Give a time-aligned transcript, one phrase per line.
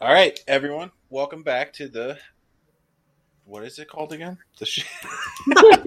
[0.00, 2.18] All right, everyone, welcome back to the.
[3.44, 4.38] What is it called again?
[4.58, 4.84] The sh-
[5.56, 5.82] High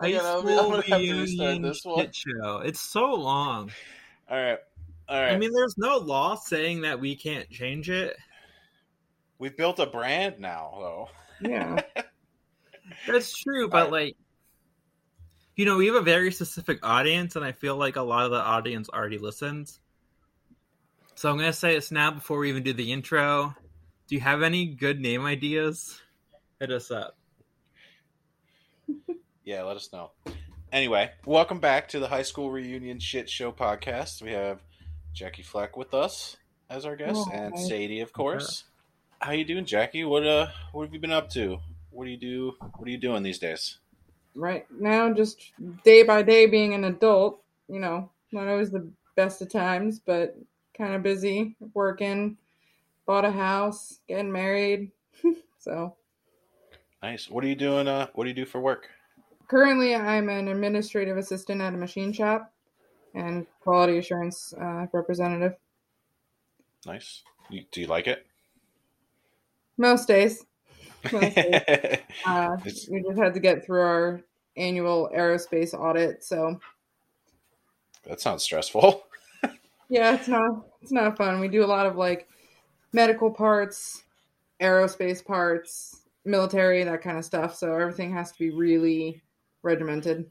[0.00, 2.04] I'm gonna- I'm school gonna have to restart reunion this one.
[2.06, 2.58] shit show.
[2.58, 3.70] It's so long.
[4.28, 4.58] All right,
[5.08, 5.32] all right.
[5.32, 8.16] I mean, there's no law saying that we can't change it.
[9.38, 11.08] We've built a brand now, though.
[11.40, 11.82] Yeah.
[13.08, 13.92] That's true, but Alright.
[13.92, 14.16] like,
[15.56, 18.30] you know, we have a very specific audience, and I feel like a lot of
[18.30, 19.80] the audience already listens.
[21.16, 23.54] So I'm gonna say this now before we even do the intro.
[24.08, 26.00] Do you have any good name ideas?
[26.60, 27.16] Hit us up.
[29.46, 30.12] Yeah, let us know.
[30.72, 34.22] Anyway, welcome back to the high school reunion shit show podcast.
[34.22, 34.62] We have
[35.12, 36.38] Jackie Fleck with us
[36.70, 37.60] as our guest, Oh, and hi.
[37.62, 38.64] Sadie, of course.
[39.18, 40.02] How you doing, Jackie?
[40.04, 41.58] What uh, what have you been up to?
[41.90, 42.54] What do you do?
[42.78, 43.78] What are you doing these days?
[44.34, 45.52] right now, just
[45.84, 50.34] day by day being an adult, you know, not always the best of times, but
[50.76, 52.36] kind of busy working,
[53.06, 54.90] bought a house, getting married.
[55.58, 55.96] so
[57.02, 57.28] Nice.
[57.28, 57.86] What are you doing?
[57.86, 58.88] Uh, what do you do for work?
[59.46, 62.52] currently, I'm an administrative assistant at a machine shop
[63.14, 65.54] and quality assurance uh, representative
[66.86, 67.22] Nice.
[67.48, 68.26] You, do you like it?
[69.76, 70.44] most days.
[71.12, 71.60] Most days.
[72.24, 72.56] Uh,
[72.90, 74.22] we just had to get through our
[74.56, 76.58] annual aerospace audit, so
[78.04, 79.04] that sounds stressful.
[79.88, 81.40] yeah, it's not it's not fun.
[81.40, 82.28] We do a lot of like
[82.92, 84.04] medical parts,
[84.60, 87.54] aerospace parts, military, that kind of stuff.
[87.56, 89.22] So everything has to be really
[89.62, 90.26] regimented.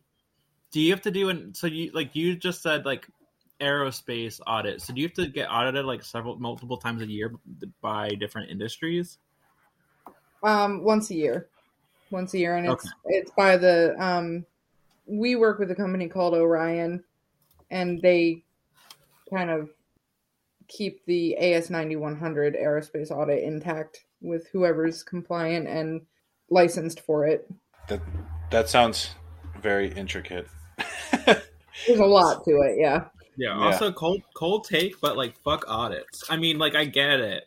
[0.72, 3.08] Do you have to do an so you like you just said like
[3.62, 4.82] aerospace audit?
[4.82, 7.34] So do you have to get audited like several multiple times a year
[7.82, 9.18] by different industries?
[10.44, 11.48] Um, once a year,
[12.12, 14.46] once a year, and it's it's by the um,
[15.06, 17.04] we work with a company called Orion,
[17.72, 18.44] and they
[19.34, 19.70] kind of
[20.68, 26.02] keep the AS ninety one hundred aerospace audit intact with whoever's compliant and
[26.50, 27.50] licensed for it.
[27.88, 28.02] That
[28.52, 29.12] that sounds
[29.62, 30.48] very intricate.
[31.26, 33.06] There's a lot to it, yeah.
[33.36, 33.58] Yeah.
[33.58, 33.66] Yeah.
[33.66, 36.24] Also, cold cold take, but like fuck audits.
[36.30, 37.46] I mean, like I get it,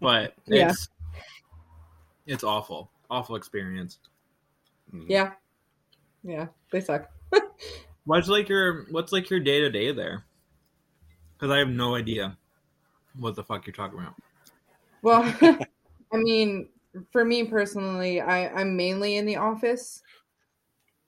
[0.00, 0.70] but Yeah.
[0.70, 0.88] it's
[2.26, 3.98] it's awful, awful experience.
[4.94, 5.06] Mhm.
[5.08, 5.32] Yeah.
[6.22, 7.08] Yeah, they suck.
[8.04, 10.24] What's like your what's like your day to day there?
[11.38, 12.36] Because I have no idea
[13.18, 14.14] what the fuck you're talking about.
[15.02, 15.22] Well,
[16.12, 16.68] I mean,
[17.12, 20.02] for me personally, I, I'm mainly in the office.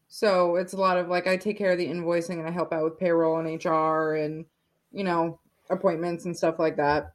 [0.09, 2.73] So it's a lot of like I take care of the invoicing and I help
[2.73, 4.45] out with payroll and HR and,
[4.93, 5.39] you know,
[5.71, 7.13] appointments and stuff like that.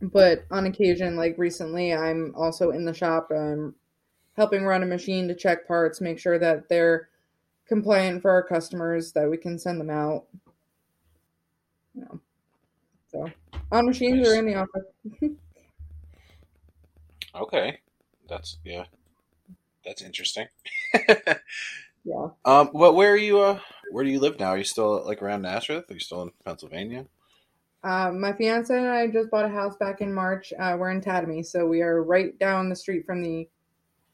[0.00, 3.30] But on occasion, like recently, I'm also in the shop.
[3.30, 3.74] I'm
[4.36, 7.08] helping run a machine to check parts, make sure that they're
[7.66, 10.24] compliant for our customers, that we can send them out.
[11.94, 12.20] You know,
[13.10, 13.30] so
[13.70, 14.84] on machines or in the office.
[17.34, 17.78] Okay,
[18.28, 18.84] that's yeah,
[19.84, 20.48] that's interesting.
[22.04, 22.30] Yeah.
[22.44, 22.96] um, what?
[22.96, 23.40] Where are you?
[23.40, 23.60] Uh,
[23.92, 24.48] where do you live now?
[24.48, 25.84] Are you still like around Nazareth?
[25.88, 27.06] Are you still in Pennsylvania?
[27.84, 30.52] Uh, my fiance and I just bought a house back in March.
[30.58, 33.48] Uh, we're in Tatamy, so we are right down the street from the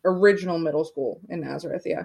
[0.05, 1.83] original middle school in Nazareth.
[1.87, 2.05] Yeah,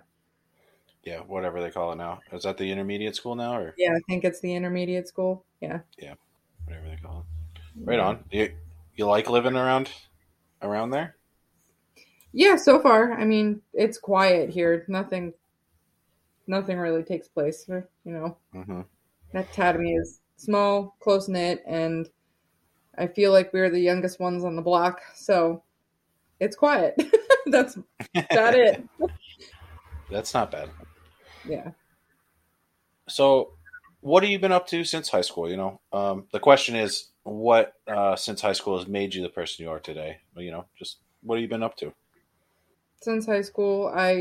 [1.04, 2.22] Yeah, whatever they call it now.
[2.32, 5.44] Is that the intermediate school now, or yeah, I think it's the intermediate school.
[5.62, 6.14] Yeah, yeah,
[6.66, 7.26] whatever they call
[7.56, 7.60] it?
[7.84, 8.24] Right on.
[8.32, 8.54] You
[8.96, 9.92] you like living around
[10.62, 11.18] around there?
[12.32, 14.86] Yeah, so far, I mean, it's quiet here.
[14.88, 15.34] Nothing,
[16.48, 17.66] nothing really takes place.
[17.68, 18.82] You know, Mm-hmm.
[19.34, 22.10] that Tatamy is small, close knit, and
[22.98, 25.64] I feel like we're the youngest ones on the block, so
[26.40, 26.96] it's quiet.
[27.48, 28.84] That's about it.
[30.10, 30.70] That's not bad.
[31.44, 31.74] Yeah.
[33.10, 33.54] So,
[34.02, 35.50] what have you been up to since high school?
[35.50, 39.30] You know, um, the question is, what uh, since high school has made you the
[39.30, 40.22] person you are today?
[40.36, 41.94] You know, just what have you been up to?
[43.02, 44.12] since high school i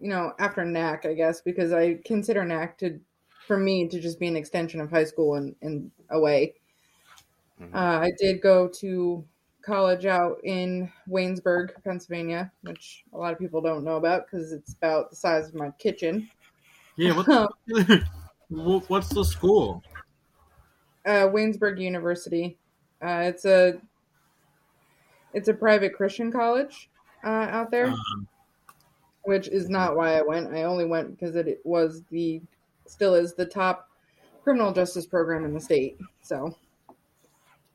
[0.00, 3.00] you know after nac i guess because i consider nac to
[3.46, 6.54] for me to just be an extension of high school in, in a way
[7.58, 7.82] Mhm.
[7.82, 9.26] uh, i did go to
[9.62, 14.74] college out in waynesburg pennsylvania which a lot of people don't know about because it's
[14.74, 16.28] about the size of my kitchen
[16.96, 17.16] Yeah.
[17.16, 17.52] What,
[18.88, 19.82] what's the school?
[21.06, 22.58] uh, waynesburg university
[23.02, 23.80] uh, it's a
[25.32, 26.90] it's a private christian college
[27.24, 28.28] uh, out there Um,
[29.24, 30.52] which is not why I went.
[30.52, 32.42] I only went because it was the
[32.86, 33.88] still is the top
[34.42, 35.96] criminal justice program in the state.
[36.22, 36.56] So,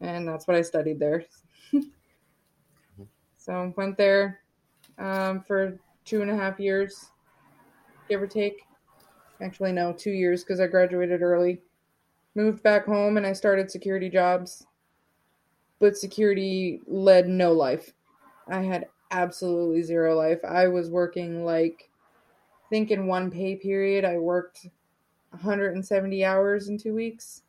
[0.02, 1.24] and that's what I studied there.
[3.38, 4.42] so went there
[4.98, 7.12] um, for two and a half years,
[8.10, 8.68] give or take.
[9.42, 11.62] Actually, no, two years because I graduated early.
[12.36, 14.68] Moved back home and I started security jobs.
[15.80, 17.94] but security led no life.
[18.48, 20.40] I had absolutely zero life.
[20.44, 21.90] I was working like,
[22.66, 24.68] I think in one pay period, I worked
[25.32, 27.44] 170 hours in two weeks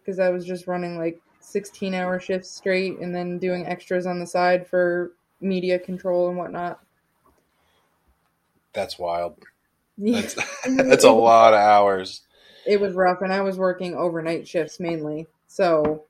[0.00, 4.20] because I was just running like 16 hour shifts straight and then doing extras on
[4.20, 6.80] the side for media control and whatnot.
[8.72, 9.42] That's wild.
[9.96, 10.34] That's
[10.66, 12.22] that's a lot of hours.
[12.66, 15.26] It was rough, and I was working overnight shifts mainly.
[15.46, 16.04] So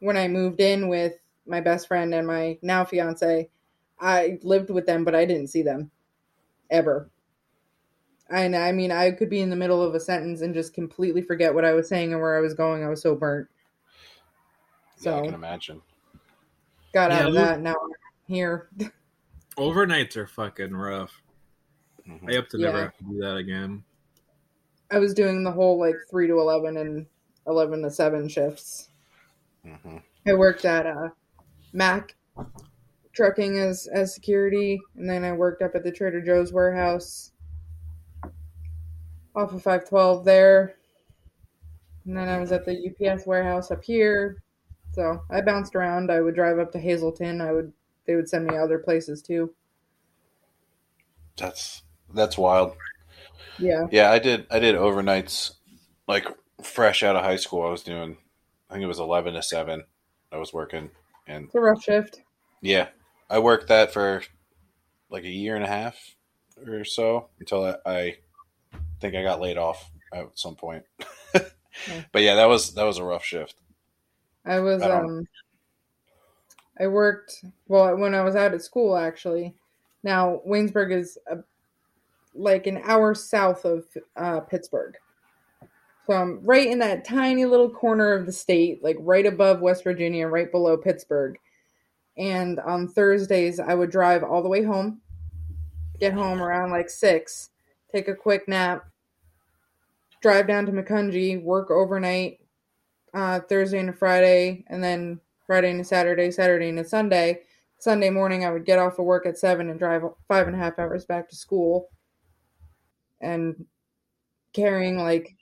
[0.00, 1.14] when I moved in with
[1.46, 3.48] my best friend and my now fiance,
[4.00, 5.90] I lived with them, but I didn't see them
[6.70, 7.08] ever.
[8.30, 11.20] And I mean, I could be in the middle of a sentence and just completely
[11.20, 12.82] forget what I was saying and where I was going.
[12.82, 13.48] I was so burnt.
[15.04, 15.80] Yeah, I can imagine.
[16.94, 17.60] got Yeah, out of that.
[17.60, 17.90] Now I'm
[18.26, 18.68] here.
[19.56, 21.12] Overnights are fucking rough.
[22.08, 22.30] Mhm.
[22.30, 22.82] I hope to never Yeah.
[22.84, 23.84] have to do that again.
[24.90, 27.06] I was doing the whole like three to eleven and
[27.46, 28.88] eleven to seven shifts.
[29.64, 30.02] Mhm.
[30.26, 31.10] I worked at uh,
[31.72, 32.14] Mack
[33.12, 37.32] trucking as as security, and then I worked up at the Trader Joe's warehouse
[39.34, 40.76] off of five twelve there,
[42.04, 44.42] and then I was at the UPS warehouse up here.
[44.92, 46.10] So I bounced around.
[46.10, 47.40] I would drive up to Hazleton.
[47.40, 47.72] I would
[48.06, 49.54] they would send me other places too.
[51.36, 52.74] That's that's wild.
[53.58, 54.46] Yeah, Yeah, I did.
[54.50, 55.52] I did overnights,
[56.08, 56.26] like
[56.62, 57.62] fresh out of high school.
[57.62, 58.16] I was doing.
[58.68, 59.84] I think it was eleven to seven.
[60.30, 60.90] I was working,
[61.26, 62.20] and it's a rough shift.
[62.60, 62.88] yeah,
[63.30, 64.22] I worked that for
[65.10, 66.16] like a year and a half
[66.66, 68.16] or so until I, I
[69.00, 70.84] think I got laid off at some point.
[71.32, 73.54] but yeah, that was that was a rough shift.
[74.44, 75.26] I was I um
[76.80, 79.54] I worked well when I was out at school actually.
[80.02, 81.38] Now Waynesburg is a,
[82.34, 83.84] like an hour south of
[84.16, 84.96] uh, Pittsburgh.
[86.06, 89.84] So I'm right in that tiny little corner of the state, like right above West
[89.84, 91.38] Virginia, right below Pittsburgh.
[92.16, 95.00] And on Thursdays I would drive all the way home,
[96.00, 97.50] get home around like six,
[97.92, 98.86] take a quick nap,
[100.20, 102.40] drive down to Macungie, work overnight,
[103.14, 107.42] uh, Thursday and a Friday, and then Friday and a Saturday, Saturday and a Sunday.
[107.78, 110.58] Sunday morning, I would get off of work at seven and drive five and a
[110.58, 111.90] half hours back to school,
[113.20, 113.66] and
[114.54, 115.36] carrying like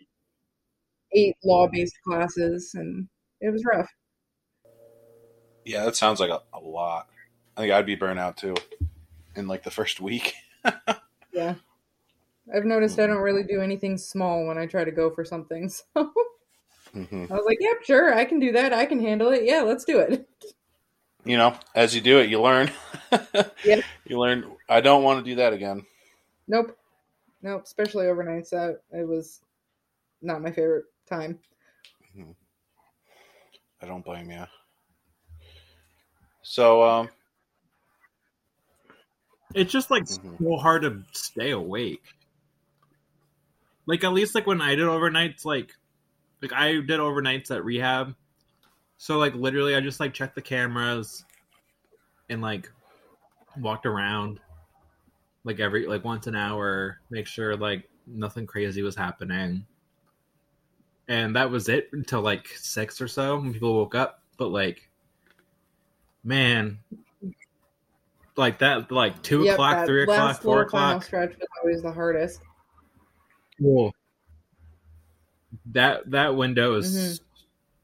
[1.13, 3.09] eight law-based classes, and
[3.41, 3.91] it was rough.
[5.65, 7.09] Yeah, that sounds like a, a lot.
[7.57, 8.55] I think I'd be burnt out too
[9.37, 10.35] in like the first week.
[11.33, 11.55] Yeah,
[12.55, 15.71] I've noticed I don't really do anything small when I try to go for something.
[15.97, 16.13] So
[16.93, 18.73] hmm I was like, "Yep, sure, I can do that.
[18.73, 19.45] I can handle it.
[19.45, 20.29] Yeah, let's do it."
[21.25, 22.71] You know, as you do it, you learn.
[23.65, 23.81] Yeah.
[24.07, 24.51] You learn.
[24.69, 25.85] I don't want to do that again.
[26.49, 26.77] Nope.
[27.43, 27.63] Nope.
[27.65, 28.51] Especially overnights.
[28.51, 29.41] That it was
[30.23, 31.39] not my favorite time.
[33.83, 34.45] I don't blame you.
[36.43, 37.11] So, um,
[39.55, 40.39] It's just like Mhm.
[40.39, 42.03] so hard to stay awake.
[43.87, 45.73] Like at least like when I did overnights, like
[46.43, 48.15] like I did overnights at rehab.
[48.99, 51.25] So like literally I just like checked the cameras
[52.29, 52.71] and like
[53.57, 54.41] walked around
[55.45, 59.67] like every like once an hour, make sure like nothing crazy was happening.
[61.09, 64.23] And that was it until like six or so when people woke up.
[64.37, 64.89] But like
[66.23, 66.79] man
[68.37, 71.05] like that like two Yep, o'clock, three o'clock, four o'clock.
[71.05, 72.41] stretch was always the hardest.
[73.59, 73.90] Whoa.
[75.67, 77.21] That that window is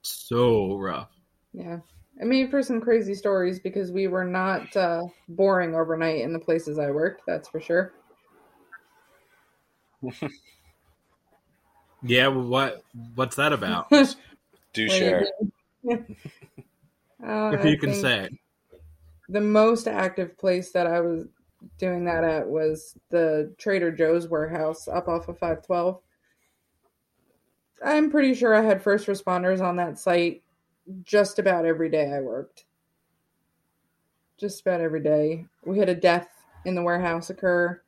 [0.02, 1.10] so rough.
[1.52, 1.78] Yeah.
[2.20, 6.38] I mean, for some crazy stories because we were not uh, boring overnight in the
[6.38, 7.22] places I worked.
[7.26, 7.92] That's for sure.
[12.02, 13.88] Yeah, well, what what's that about?
[13.90, 14.16] do What
[14.72, 15.26] do you share.
[17.26, 18.28] Uh, if I you can think say.
[19.30, 21.26] the most active place that I was
[21.78, 25.98] doing that at was the Trader Joe's warehouse up off of 512.
[27.84, 30.42] I'm pretty sure I had first responders on that site
[31.02, 32.64] just about every day I worked.
[34.38, 35.46] Just about every day.
[35.64, 36.28] We had a death
[36.64, 37.80] in the warehouse occur.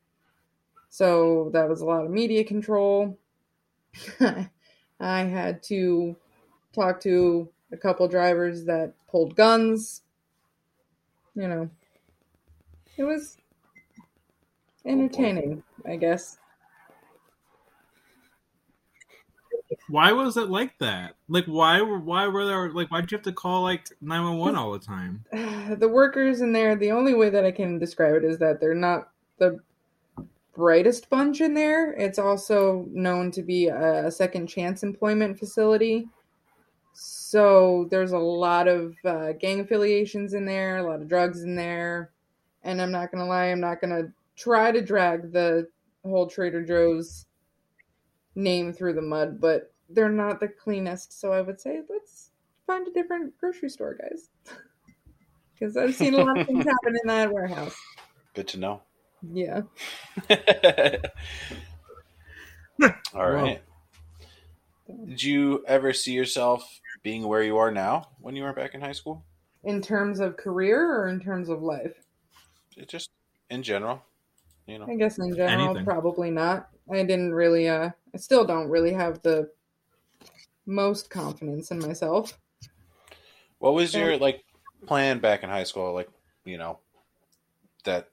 [0.90, 3.18] So that was a lot of media control.
[5.00, 6.16] I had to
[6.72, 10.02] talk to a couple drivers that pulled guns.
[11.34, 11.70] You know,
[12.96, 13.36] it was
[13.98, 16.38] oh, entertaining, I guess.
[19.88, 21.14] Why was it like that?
[21.28, 24.38] Like why were why were there like why'd you have to call like nine one
[24.38, 25.24] one all the time?
[25.78, 28.74] the workers in there, the only way that I can describe it is that they're
[28.74, 29.60] not the
[30.54, 31.92] brightest bunch in there.
[31.92, 36.08] It's also known to be a second chance employment facility.
[36.92, 41.54] So there's a lot of uh, gang affiliations in there, a lot of drugs in
[41.54, 42.10] there.
[42.64, 45.68] And I'm not going to lie, I'm not going to try to drag the
[46.04, 47.26] whole Trader Joe's
[48.38, 51.20] name through the mud, but they're not the cleanest.
[51.20, 52.30] So I would say let's
[52.66, 54.30] find a different grocery store, guys.
[55.58, 57.74] Because I've seen a lot of things happen in that warehouse.
[58.32, 58.80] Good to know.
[59.28, 59.62] Yeah.
[63.12, 63.60] All right.
[65.08, 68.80] Did you ever see yourself being where you are now when you were back in
[68.80, 69.24] high school?
[69.64, 72.04] In terms of career or in terms of life?
[72.76, 73.10] It just
[73.50, 74.00] in general,
[74.68, 74.86] you know.
[74.88, 75.84] I guess in general, Anything.
[75.84, 76.68] probably not.
[76.88, 79.48] I didn't really, uh, I still don't really have the
[80.66, 82.36] most confidence in myself.
[83.60, 84.42] What was your like
[84.86, 85.94] plan back in high school?
[85.94, 86.08] Like,
[86.44, 86.80] you know,
[87.84, 88.08] that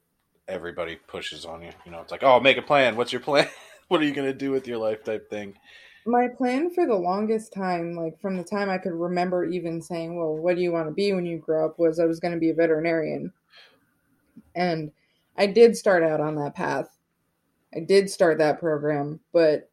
[0.48, 1.72] everybody pushes on you.
[1.88, 2.96] You know, it's like, oh, make a plan.
[2.96, 3.48] What's your plan?
[3.88, 5.04] what are you gonna do with your life?
[5.04, 5.56] Type thing.
[6.06, 10.16] My plan for the longest time, like from the time I could remember even saying,
[10.16, 12.36] well, what do you want to be when you grow up, was I was going
[12.36, 13.34] to be a veterinarian.
[14.54, 14.92] And
[15.36, 16.96] I did start out on that path.
[17.76, 19.72] I did start that program, but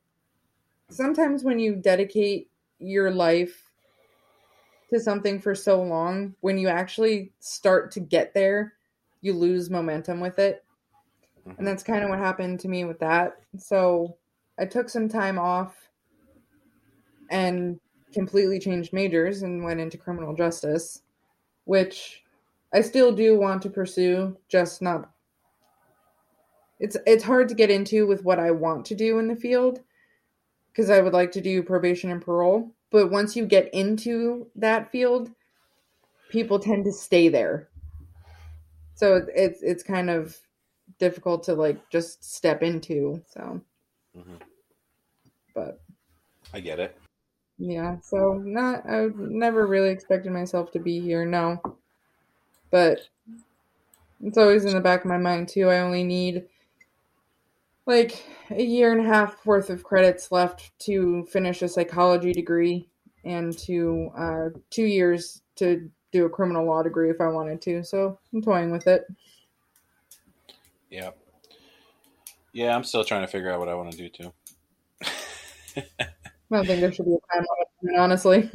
[0.90, 3.70] sometimes when you dedicate your life
[4.90, 8.74] to something for so long, when you actually start to get there,
[9.20, 10.64] you lose momentum with it.
[11.46, 11.58] Mhm.
[11.58, 13.40] And that's kind of what happened to me with that.
[13.56, 14.16] So
[14.58, 15.88] I took some time off
[17.30, 17.80] and
[18.12, 21.02] completely changed majors and went into criminal justice,
[21.64, 22.22] which
[22.74, 25.10] I still do want to pursue, just not
[26.80, 29.80] it's it's hard to get into with what I want to do in the field
[30.72, 34.90] because I would like to do probation and parole, but once you get into that
[34.90, 35.30] field,
[36.30, 37.68] people tend to stay there.
[38.94, 40.38] So it's it's kind of
[40.98, 43.60] difficult to like just step into, so
[44.14, 44.42] Mhm.
[45.54, 45.80] but
[46.52, 46.96] I get it.
[47.58, 51.60] yeah, so not I never really expected myself to be here, no.
[52.70, 53.00] But
[54.22, 55.68] it's always in the back of my mind too.
[55.68, 56.48] I only need
[57.86, 62.88] like a year and a half worth of credits left to finish a psychology degree
[63.24, 67.82] and to uh, two years to do a criminal law degree if I wanted to.
[67.84, 69.04] So I'm toying with it.
[70.90, 71.10] Yeah.
[72.52, 74.32] Yeah, I'm still trying to figure out what I want to do too.
[75.76, 75.84] I
[76.50, 77.46] don't think there should be a time
[77.82, 78.50] limit, honestly.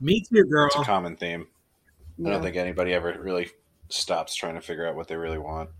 [0.00, 0.66] Me too, girl.
[0.66, 1.46] It's a common theme.
[2.24, 3.50] I don't think anybody ever really
[3.88, 5.70] stops trying to figure out what they really want.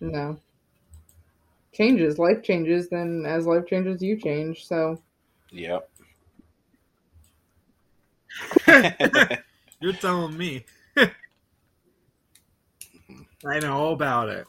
[0.00, 0.38] no.
[1.72, 4.66] Changes, life changes, then as life changes, you change.
[4.66, 5.00] So
[5.50, 5.90] Yep.
[9.80, 10.64] You're telling me.
[13.46, 14.46] I know all about it.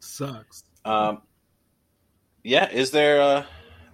[0.00, 0.64] Sucks.
[0.84, 1.22] um,
[2.42, 2.68] yeah.
[2.70, 3.44] Is there uh,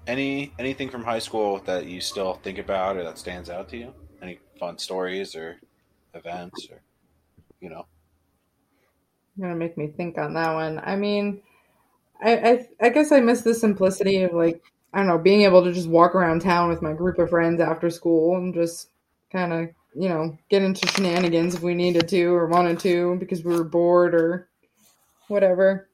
[0.07, 3.77] any anything from high school that you still think about or that stands out to
[3.77, 3.95] you?
[4.21, 5.59] Any fun stories or
[6.15, 6.81] events or
[7.61, 7.87] you know?
[9.37, 10.81] You're gonna make me think on that one.
[10.83, 11.43] I mean,
[12.23, 14.63] I, I I guess I miss the simplicity of like
[14.95, 17.61] I don't know being able to just walk around town with my group of friends
[17.61, 18.89] after school and just
[19.31, 23.45] kind of you know get into shenanigans if we needed to or wanted to because
[23.45, 24.49] we were bored or
[25.29, 25.89] whatever.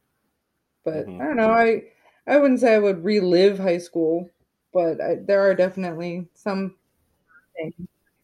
[0.85, 1.20] But Mhm.
[1.20, 1.50] I don't know.
[1.50, 1.85] I
[2.26, 4.28] I wouldn't say I would relive high school,
[4.73, 6.76] but I, there are definitely some
[7.56, 7.75] things.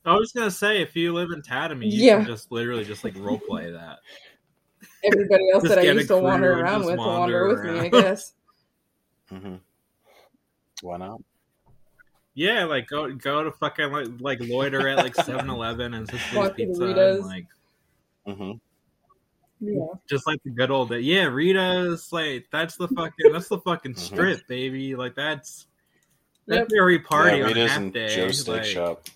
[0.04, 2.18] I was gonna say, if you live in Tatamy, you Yeah.
[2.18, 4.00] can just literally just like role play that.
[5.12, 7.70] Everybody else that I used to wander around just with will wander wander with me,
[7.70, 7.90] I around.
[7.90, 8.32] guess.
[9.28, 9.54] hmm
[10.82, 11.20] Why not?
[12.34, 16.56] Yeah, like go go to fucking like, like loiter at like 7-Eleven and Sicilian Walk
[16.56, 17.46] to the Pizza, and like
[18.26, 18.52] hmm
[19.60, 19.86] Yeah.
[20.08, 21.00] just like the good old day.
[21.00, 23.98] Yeah, Rita's like that's the fucking that's the fucking Mhm.
[23.98, 24.96] strip, baby.
[24.96, 25.66] Like that's
[26.46, 26.58] Yep.
[26.58, 28.16] that's where we party yeah, on Rita's half and day.
[28.16, 29.08] Joe's Steak like- Shop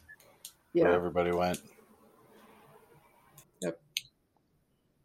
[0.72, 0.94] where Yeah.
[0.94, 1.60] everybody went.
[3.62, 3.80] Yep.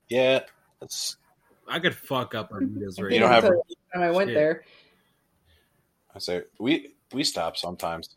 [0.09, 0.39] Yeah,
[0.83, 1.17] it's
[1.67, 4.29] I could fuck up a Rita's right You don't have- until the time I went
[4.29, 4.35] Shit.
[4.35, 4.63] there.
[6.15, 8.09] I say we we stop sometimes.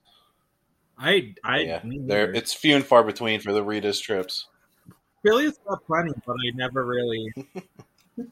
[0.98, 4.46] I I yeah, there it's few and far between for the Rita's trips.
[5.22, 7.32] Philly's got plenty, but I never really.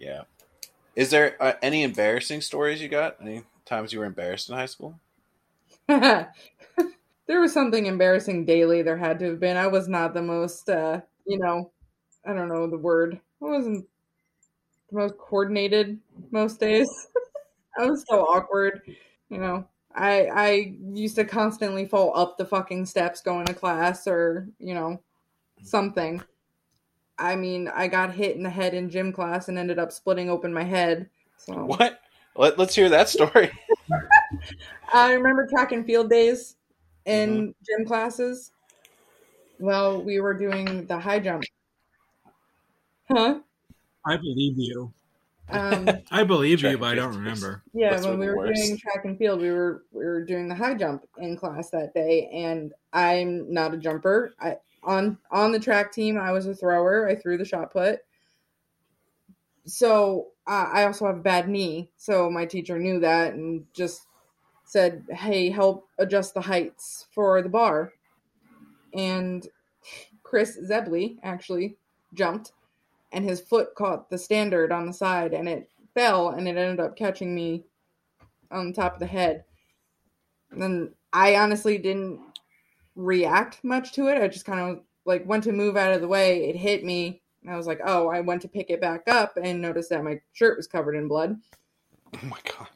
[0.00, 0.22] Yeah.
[0.94, 3.16] Is there uh, any embarrassing stories you got?
[3.20, 4.98] Any times you were embarrassed in high school?
[5.88, 6.30] there
[7.26, 8.82] was something embarrassing daily.
[8.82, 9.56] There had to have been.
[9.56, 11.70] I was not the most, uh, you know,
[12.26, 13.20] I don't know the word.
[13.42, 13.86] I wasn't
[14.90, 15.98] the most coordinated
[16.30, 16.88] most days.
[17.78, 18.82] I was so awkward.
[19.30, 24.06] You know, I I used to constantly fall up the fucking steps going to class
[24.06, 25.00] or you know
[25.62, 26.22] something.
[27.18, 30.30] I mean, I got hit in the head in gym class and ended up splitting
[30.30, 31.10] open my head.
[31.36, 32.00] So What?
[32.36, 33.50] Let, let's hear that story.
[34.92, 36.54] I remember track and field days
[37.04, 37.50] in mm-hmm.
[37.66, 38.52] gym classes.
[39.58, 41.42] Well, we were doing the high jump.
[43.10, 43.40] Huh?
[44.06, 44.92] I believe you.
[45.50, 47.62] Um, I believe you, but I don't remember.
[47.72, 48.62] yeah, That's when we were worst.
[48.62, 51.94] doing track and field, we were we were doing the high jump in class that
[51.94, 54.34] day, and I'm not a jumper.
[54.40, 57.08] I on on the track team, I was a thrower.
[57.08, 58.00] I threw the shot put.
[59.66, 64.06] So uh, I also have a bad knee, so my teacher knew that and just
[64.64, 67.92] said, "Hey, help adjust the heights for the bar."
[68.94, 69.46] And
[70.22, 71.76] Chris Zebley actually
[72.14, 72.52] jumped,
[73.12, 76.80] and his foot caught the standard on the side, and it fell, and it ended
[76.80, 77.64] up catching me
[78.50, 79.44] on the top of the head.
[80.50, 82.20] And then I honestly didn't
[82.94, 84.20] react much to it.
[84.20, 86.48] I just kind of like went to move out of the way.
[86.48, 87.22] It hit me.
[87.42, 90.04] And I was like, oh, I went to pick it back up and noticed that
[90.04, 91.36] my shirt was covered in blood,
[92.14, 92.66] Oh my god.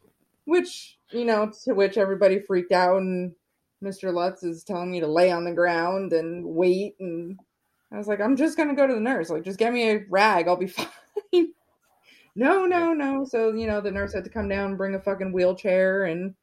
[0.45, 2.99] which, you know, to which everybody freaked out.
[2.99, 3.33] And
[3.83, 4.13] Mr.
[4.15, 6.95] Lutz is telling me to lay on the ground and wait.
[7.01, 7.39] And
[7.93, 9.29] I was like, I'm just going to go to the nurse.
[9.31, 10.49] Like, just get me a rag.
[10.49, 10.89] I'll be fine.
[12.35, 13.25] no, no, no.
[13.25, 16.35] So, you know, the nurse had to come down and bring a fucking wheelchair and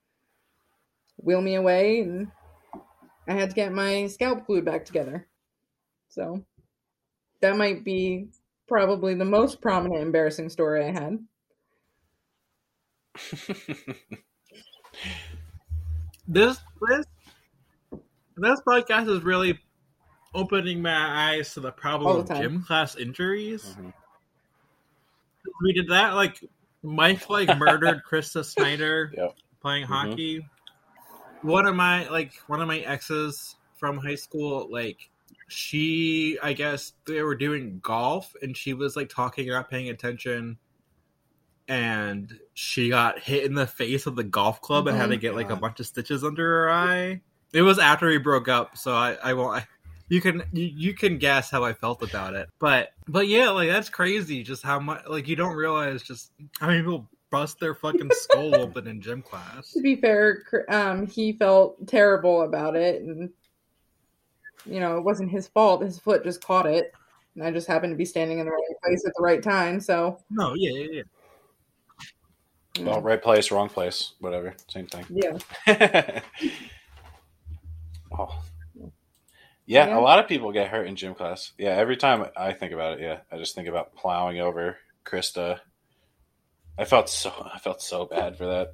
[1.18, 2.02] wheel me away.
[2.02, 2.28] And
[3.28, 5.28] I had to get my scalp glued back together.
[6.10, 6.44] So
[7.42, 8.28] that might be
[8.68, 11.20] probably the most prominent embarrassing story I had.
[16.32, 17.06] This this
[18.38, 19.60] this podcast is really
[20.34, 22.42] opening my eyes to the problem the of time.
[22.42, 23.76] gym class injuries.
[23.80, 23.94] Mhm.
[25.62, 26.44] We did that like
[26.84, 29.36] Mike like murdered Krista Snyder Yep.
[29.62, 29.88] playing Mhm.
[29.88, 30.46] hockey.
[31.42, 35.10] One of my like one of my exes from high school, like
[35.48, 40.58] she I guess they were doing golf and she was like talking not paying attention
[41.68, 45.22] and she got hit in the face with the golf club and had to Mhm.
[45.22, 47.22] get like a bunch of stitches under her eye.
[47.54, 49.68] It was after we broke up, so I, I won't I,
[50.10, 52.50] you can you, you can guess how I felt about it.
[52.60, 56.68] But but yeah, like that's crazy just how much like you don't realize just how
[56.68, 59.72] many people bust their fucking skull open in gym class.
[59.74, 63.30] To be fair, um, he felt terrible about it, and
[64.66, 65.84] you know it wasn't his fault.
[65.84, 66.92] His foot just caught it,
[67.36, 69.80] and I just happened to be standing in the right place at the right time.
[69.80, 71.04] So, No, yeah, yeah, yeah.
[72.86, 75.06] Well, right place, wrong place, whatever, same thing.
[75.10, 75.38] yeah,
[78.18, 78.42] oh.
[79.70, 80.00] Yeah, Yeah.
[80.00, 81.52] a lot of people get hurt in gym class.
[81.60, 85.60] Yeah, every time I think about it, yeah, I just think about plowing over Krista.
[86.76, 88.70] I felt so I felt so bad for that.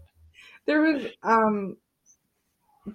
[0.65, 1.75] there was um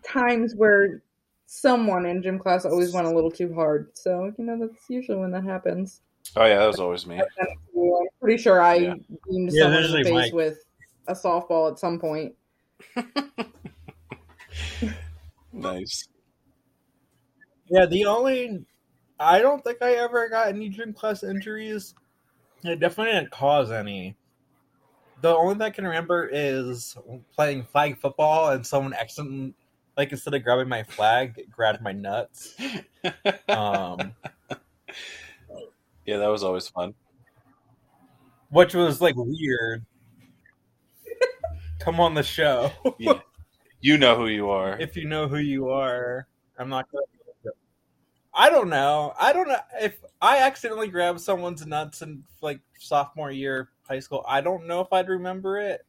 [0.02, 1.02] times where
[1.44, 3.90] someone in gym class always went a little too hard.
[3.92, 6.00] So you know that's usually when that happens.
[6.36, 7.20] Oh yeah, that was always me.
[7.20, 8.94] I'm pretty sure I Yeah.
[9.28, 10.32] beamed Yeah, someone in the face Mike.
[10.32, 10.64] with
[11.06, 12.34] a softball at some point.
[15.52, 16.08] Nice.
[17.70, 18.64] Yeah, the only
[19.18, 21.94] I don't think I ever got any gym class injuries.
[22.64, 24.16] I definitely didn't cause any.
[25.22, 26.96] The only thing I can remember is
[27.34, 29.54] playing flag football and someone accidentally,
[29.96, 32.56] like instead of grabbing my flag, grabbed my nuts.
[33.48, 34.12] Um,
[36.06, 36.94] yeah, that was always fun.
[38.50, 39.84] which was like weird.
[41.78, 42.70] Come on the show.
[42.98, 43.20] Yeah.
[43.80, 44.78] You know who you are.
[44.78, 46.26] if you know who you are.
[46.58, 47.04] I'm not gonna.
[48.32, 49.12] I don't know.
[49.18, 54.24] I don't know if I accidentally grabbed someone's nuts in like sophomore year high school.
[54.26, 55.84] I don't know if I'd remember it.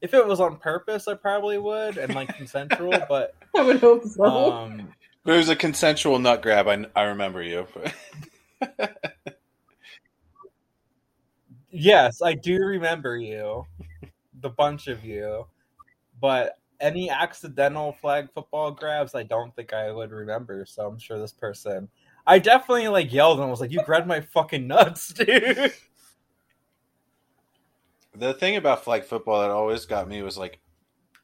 [0.00, 2.92] If it was on purpose, I probably would and like consensual.
[3.08, 4.52] But I would hope so.
[4.52, 4.92] um,
[5.26, 6.68] It was a consensual nut grab.
[6.68, 7.66] I, I remember you.
[11.70, 13.66] yes, I do remember you,
[14.40, 15.46] the bunch of you.
[16.20, 20.66] But any accidental flag football grabs, I don't think I would remember.
[20.66, 21.88] So I'm sure this person.
[22.26, 25.72] I definitely like yelled and was like, "You grabbed my fucking nuts, dude!"
[28.16, 30.60] the thing about flag football that always got me was like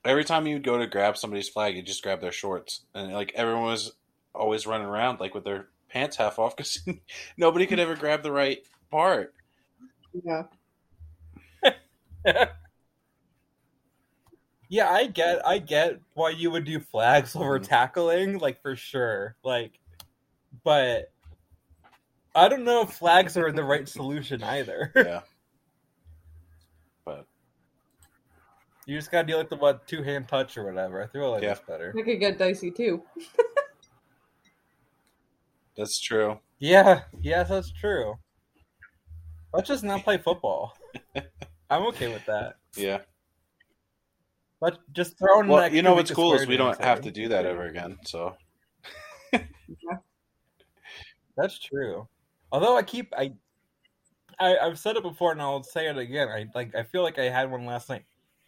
[0.04, 3.32] every time you'd go to grab somebody's flag, you just grab their shorts, and like
[3.34, 3.92] everyone was
[4.34, 6.80] always running around like with their pants half off because
[7.36, 8.58] nobody could ever grab the right
[8.90, 9.34] part.
[10.24, 10.44] yeah.
[14.72, 17.66] Yeah, I get, I get why you would do flags over Mhm.
[17.68, 19.34] tackling, like for sure.
[19.42, 19.80] Like,
[20.62, 21.12] but
[22.36, 24.92] I don't know if flags are the right solution either.
[24.96, 25.22] Yeah,
[27.04, 27.26] but
[28.86, 31.02] You just gotta deal with the what two hand touch or whatever.
[31.02, 31.48] I feel like Yeah.
[31.54, 31.90] that's better.
[31.96, 33.02] It could get dicey too.
[35.76, 36.38] that's true.
[36.60, 38.14] Yeah, yes, that's true.
[39.52, 40.76] Let's just not play football.
[41.70, 42.54] I'm okay with that.
[42.76, 43.00] Yeah,
[44.60, 45.48] But just throw in.
[45.48, 47.10] Well, an you know what's cool is we don't have there.
[47.10, 47.98] to do that ever again.
[48.04, 48.36] So
[51.36, 52.06] That's true.
[52.52, 53.32] Although I keep I,
[54.38, 56.28] I I've said it before and I'll say it again.
[56.28, 58.04] I like I feel like I had one last night.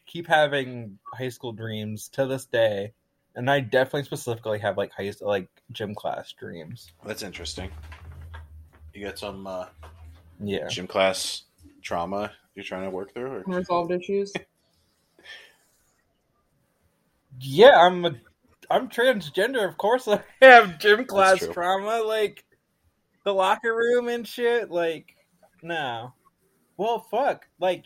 [0.07, 2.93] Keep having high school dreams to this day,
[3.35, 6.91] and I definitely specifically have like high school like gym class dreams.
[7.07, 7.71] that's interesting.
[8.93, 9.67] You got some uh,
[10.43, 10.67] Yeah.
[10.67, 11.45] gym class
[11.81, 13.31] trauma you're trying to work through?
[13.31, 13.43] Or?
[13.47, 14.33] Unresolved issues.
[17.41, 18.15] Yeah, I'm a,
[18.71, 19.69] I'm transgender.
[19.69, 22.45] Of course, I have gym class trauma, like
[23.25, 24.71] the locker room and shit.
[24.71, 25.17] Like,
[25.63, 26.15] no.
[26.77, 27.47] Well, fuck.
[27.59, 27.85] Like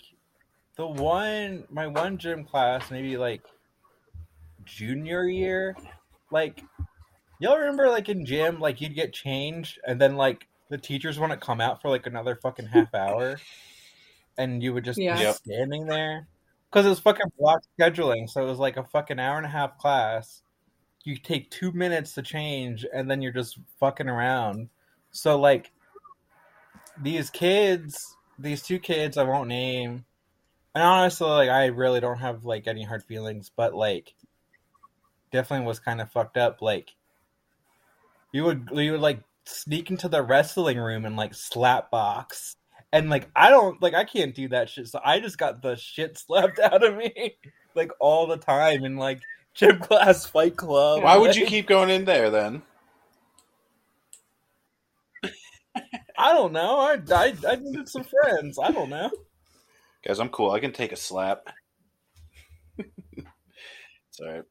[0.76, 3.42] the one, my one gym class, maybe like
[4.64, 5.76] junior year.
[6.30, 6.62] Like,
[7.38, 11.40] y'all remember, like in gym, like you'd get changed, and then like the teachers wouldn't
[11.40, 13.38] come out for like another fucking half hour,
[14.38, 15.16] and you would just Yeah.
[15.16, 15.34] be Yep.
[15.36, 16.26] standing there
[16.70, 18.28] because it was fucking block scheduling.
[18.28, 20.42] So it was like a fucking hour and a half class.
[21.04, 24.68] You take two minutes to change, and then you're just fucking around.
[25.10, 25.70] So like
[27.00, 30.04] these kids, these two kids, I won't name.
[30.74, 34.14] And honestly, like I really don't have like any hard feelings, but like
[35.32, 36.60] definitely was kind of fucked up.
[36.60, 36.94] Like
[38.32, 42.56] you would you would like sneak into the wrestling room and like slap box.
[42.92, 45.76] And like I don't like I can't do that shit, so I just got the
[45.76, 47.36] shit slapped out of me
[47.74, 49.20] like all the time in like
[49.54, 51.02] gym class fight club.
[51.02, 52.62] Why would you keep going in there then?
[56.18, 56.78] I don't know.
[56.78, 58.58] I, I I needed some friends.
[58.58, 59.10] I don't know.
[60.06, 60.50] Guys, I'm cool.
[60.52, 61.42] I can take a slap.
[62.78, 64.42] it's all right.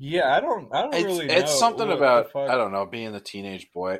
[0.00, 0.74] Yeah, I don't.
[0.74, 1.26] I don't It's, really.
[1.26, 3.98] know it's something about I don't know being the teenage boy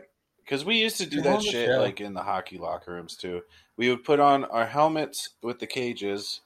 [0.50, 1.78] because we used to do that shit show.
[1.78, 3.40] like in the hockey locker rooms too.
[3.76, 6.40] We would put on our helmets with the cages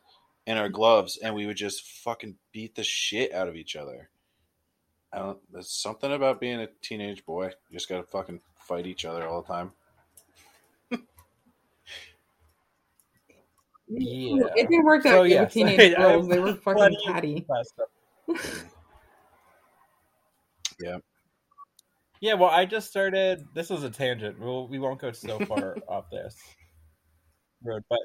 [0.46, 4.10] and our gloves, and we would just fucking beat the shit out of each other.
[5.10, 5.38] I don't.
[5.50, 7.46] There's something about being a teenage boy.
[7.46, 9.72] You just gotta fucking fight each other all the time.
[13.88, 14.44] Yeah.
[14.56, 16.28] It didn't work that So, good yes, with teenage I- I girls.
[16.28, 17.46] They were fucking catty.
[20.80, 20.98] Yeah.
[22.20, 23.44] Yeah, well, I just started.
[23.54, 24.38] This is a tangent.
[24.38, 26.36] We'll, we won't go so far off this
[27.62, 27.98] road, but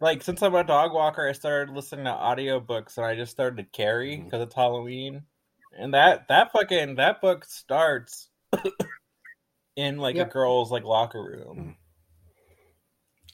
[0.00, 3.72] like since I'm a dog walker, I started listening to audiobooks, and I just started
[3.72, 4.24] Carrie Mhm.
[4.24, 5.22] because it's Halloween,
[5.76, 8.28] and that that fucking that book starts
[9.76, 11.76] in like a girl's like locker room.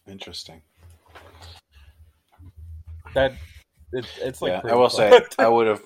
[0.06, 0.62] Interesting.
[3.14, 3.32] That
[3.92, 5.20] it, it's like yeah, I pretty will say.
[5.38, 5.82] I would have.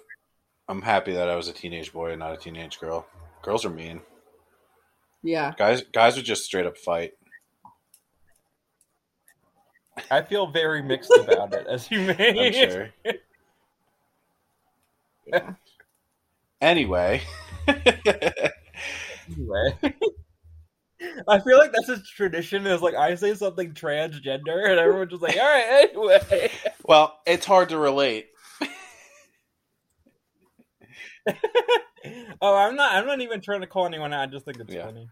[0.69, 3.07] I'm happy that I was a teenage boy and not a teenage girl.
[3.45, 4.01] Girls are mean.
[5.23, 5.53] Yeah.
[5.57, 7.13] Guys, guys would just straight up fight.
[10.11, 12.47] I feel very mixed about it, as you may.
[12.47, 12.91] I'm sure.
[15.27, 15.53] Yeah.
[16.61, 17.23] Anyway,
[19.29, 19.79] Anyway.
[21.29, 22.67] I feel like that's a tradition.
[22.67, 26.51] Is like I say something transgender, and everyone's just like, "All right, anyway."
[26.85, 28.29] well, it's hard to relate.
[32.41, 32.95] oh, I'm not.
[32.95, 34.23] I'm not even trying to call anyone out.
[34.23, 34.87] I just think it's Yeah.
[34.87, 35.09] funny.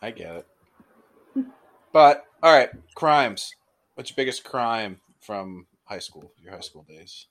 [0.00, 0.46] I get it.
[1.92, 3.52] But all right, crimes.
[3.94, 6.32] What's your biggest crime from high school?
[6.40, 7.26] Your high school days?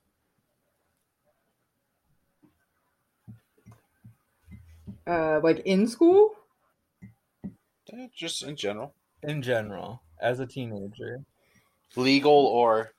[5.07, 6.35] Uh, like in school?
[7.93, 11.25] Eh, just in general, In general, as a teenager,
[11.95, 12.93] legal or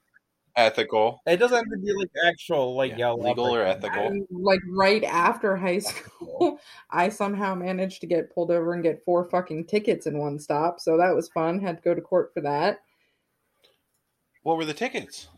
[0.57, 1.23] ethical?
[1.27, 4.09] it doesn't have to be like actual like Yeah, yell legal or ethical?
[4.09, 6.59] I- like right after high school,
[6.91, 10.81] I somehow managed to get pulled over and get four fucking tickets in one stop.
[10.81, 11.61] So that was fun.
[11.61, 12.81] Had to go to court for that.
[14.43, 15.29] What were the tickets?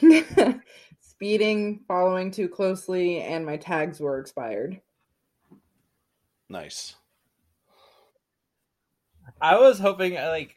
[1.00, 4.80] Speeding, following too closely, and my tags were expired.
[6.48, 6.96] Nice.
[9.40, 10.56] I was hoping uh, like.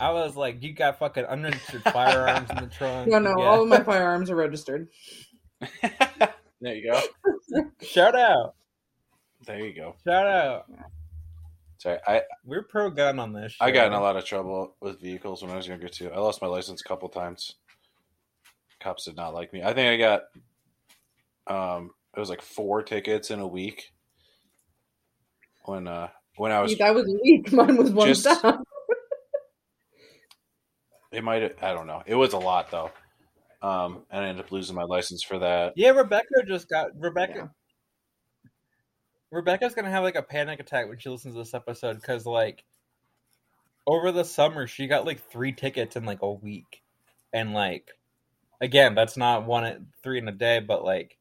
[0.00, 3.08] I was like, you got fucking unregistered firearms in the trunk.
[3.10, 3.44] No, no, Yeah.
[3.44, 4.88] all of my firearms are registered.
[6.60, 7.00] there you go.
[7.82, 8.54] Shout out.
[9.46, 9.94] There you go.
[10.06, 10.64] Shout out.
[11.78, 13.54] Sorry, I We're pro gun on this.
[13.60, 16.10] I got in a lot of trouble with vehicles when I was younger too.
[16.10, 17.54] I lost my license a couple times.
[18.80, 19.62] Cops did not like me.
[19.62, 20.22] I think I got
[21.46, 23.92] um it was like four tickets in a week
[25.64, 27.52] when uh when I was See, that was a week.
[27.52, 28.65] Mine was one Just- stop.
[31.16, 32.02] It might have I don't know.
[32.06, 32.90] It was a lot though.
[33.62, 35.72] Um and I ended up losing my license for that.
[35.76, 37.34] Yeah, Rebecca just got Rebecca.
[37.34, 38.50] Yeah.
[39.30, 42.64] Rebecca's gonna have like a panic attack when she listens to this episode because like
[43.86, 46.82] over the summer she got like three tickets in like a week,
[47.32, 47.90] and like
[48.60, 51.16] again, that's not one at three in a day, but like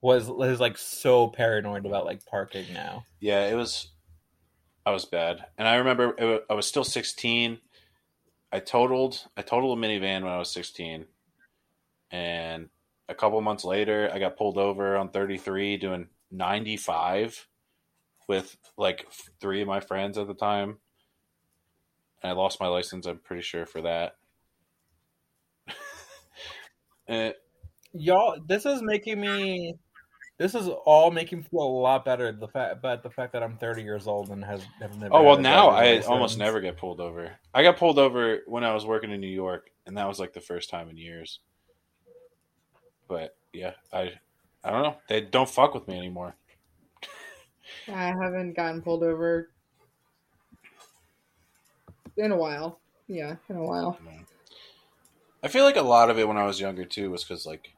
[0.00, 3.04] was is like so paranoid about like parking now.
[3.20, 3.88] Yeah, it was.
[4.86, 7.58] I was bad, and I remember it wa- I was still sixteen.
[8.52, 11.06] I totaled I totaled a minivan when I was sixteen,
[12.10, 12.68] and
[13.08, 17.46] a couple months later, I got pulled over on thirty three doing ninety five
[18.28, 19.06] with like
[19.40, 20.78] three of my friends at the time.
[22.22, 23.06] And I lost my license.
[23.06, 24.16] I'm pretty sure for that.
[27.92, 29.74] Y'all, this is making me.
[30.38, 32.30] This is all making me feel a lot better.
[32.30, 35.14] The fact, but the fact that I'm 30 years old and has have never.
[35.14, 37.32] Oh well, now I driver's almost never get pulled over.
[37.52, 40.32] I got pulled over when I was working in New York, and that was like
[40.32, 41.40] the first time in years.
[43.08, 44.12] But yeah, I
[44.62, 44.96] I don't know.
[45.08, 46.36] They don't fuck with me anymore.
[47.88, 49.50] I haven't gotten pulled over
[52.16, 52.78] in a while.
[53.08, 53.98] Yeah, in a while.
[55.42, 57.72] I feel like a lot of it when I was younger too was because like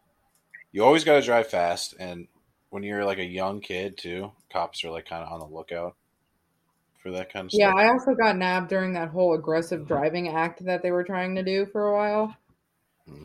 [0.72, 2.28] you always got to drive fast, and
[2.70, 5.96] when you're like a young kid too, cops are like kind of on the lookout
[7.02, 7.78] for that kind of Yeah, stuff.
[7.78, 11.34] Yeah, I also got nabbed during that whole aggressive driving act that they were trying
[11.36, 12.36] to do for a while.
[13.08, 13.24] Hmm.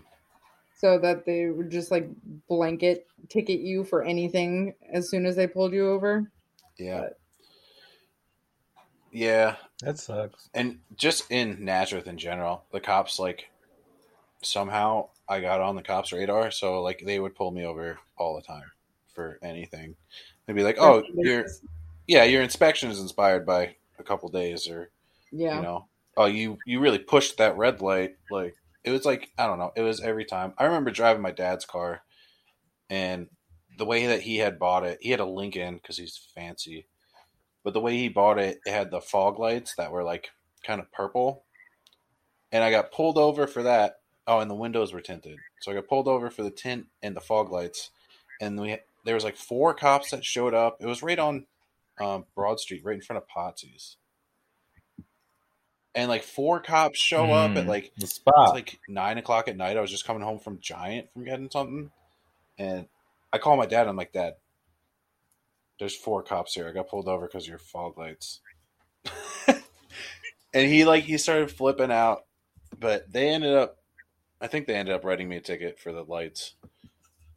[0.78, 2.10] So that they would just like
[2.48, 6.30] blanket ticket you for anything as soon as they pulled you over.
[6.78, 7.20] yeah, but-
[9.12, 9.56] yeah.
[9.82, 10.50] That sucks.
[10.54, 13.50] and just in Nazareth in general, the cops like
[14.42, 18.36] somehow I got on the cops' radar, so like they would pull me over all
[18.36, 18.64] the time
[19.16, 19.96] for anything.
[20.46, 21.46] They'd be like, "Oh, your
[22.08, 24.92] yeah, your inspection is inspired by a couple days," or
[25.32, 25.56] yeah.
[25.56, 29.48] you know, "Oh, you you really pushed that red light." Like it was like I
[29.48, 30.54] don't know, it was every time.
[30.58, 32.04] I remember driving my dad's car,
[32.90, 33.30] and
[33.78, 36.88] the way that he had bought it, he had a Lincoln because he's fancy.
[37.64, 40.30] But the way he bought it, it had the fog lights that were like
[40.66, 41.44] kind of purple.
[42.52, 43.96] And I got pulled over for that.
[44.28, 45.38] Oh, and the windows were tinted.
[45.62, 47.90] So I got pulled over for the tint and the fog lights.
[48.40, 50.78] And we there was like four cops that showed up.
[50.82, 51.46] It was right on
[52.02, 53.96] um, Broad Street, right in front of Potsy's.
[55.94, 58.50] And like four cops show up at Mm, like the spot.
[58.54, 59.78] like nine o'clock at night.
[59.78, 61.90] I was just coming home from Giant from getting something,
[62.58, 62.88] and
[63.32, 63.88] I call my dad.
[63.88, 64.34] I'm like, Dad,
[65.80, 66.68] there's four cops here.
[66.68, 68.42] I got pulled over because of your fog lights.
[69.48, 72.26] and he like he started flipping out,
[72.78, 73.78] but they ended up.
[74.42, 76.56] I think they ended up writing me a ticket for the lights,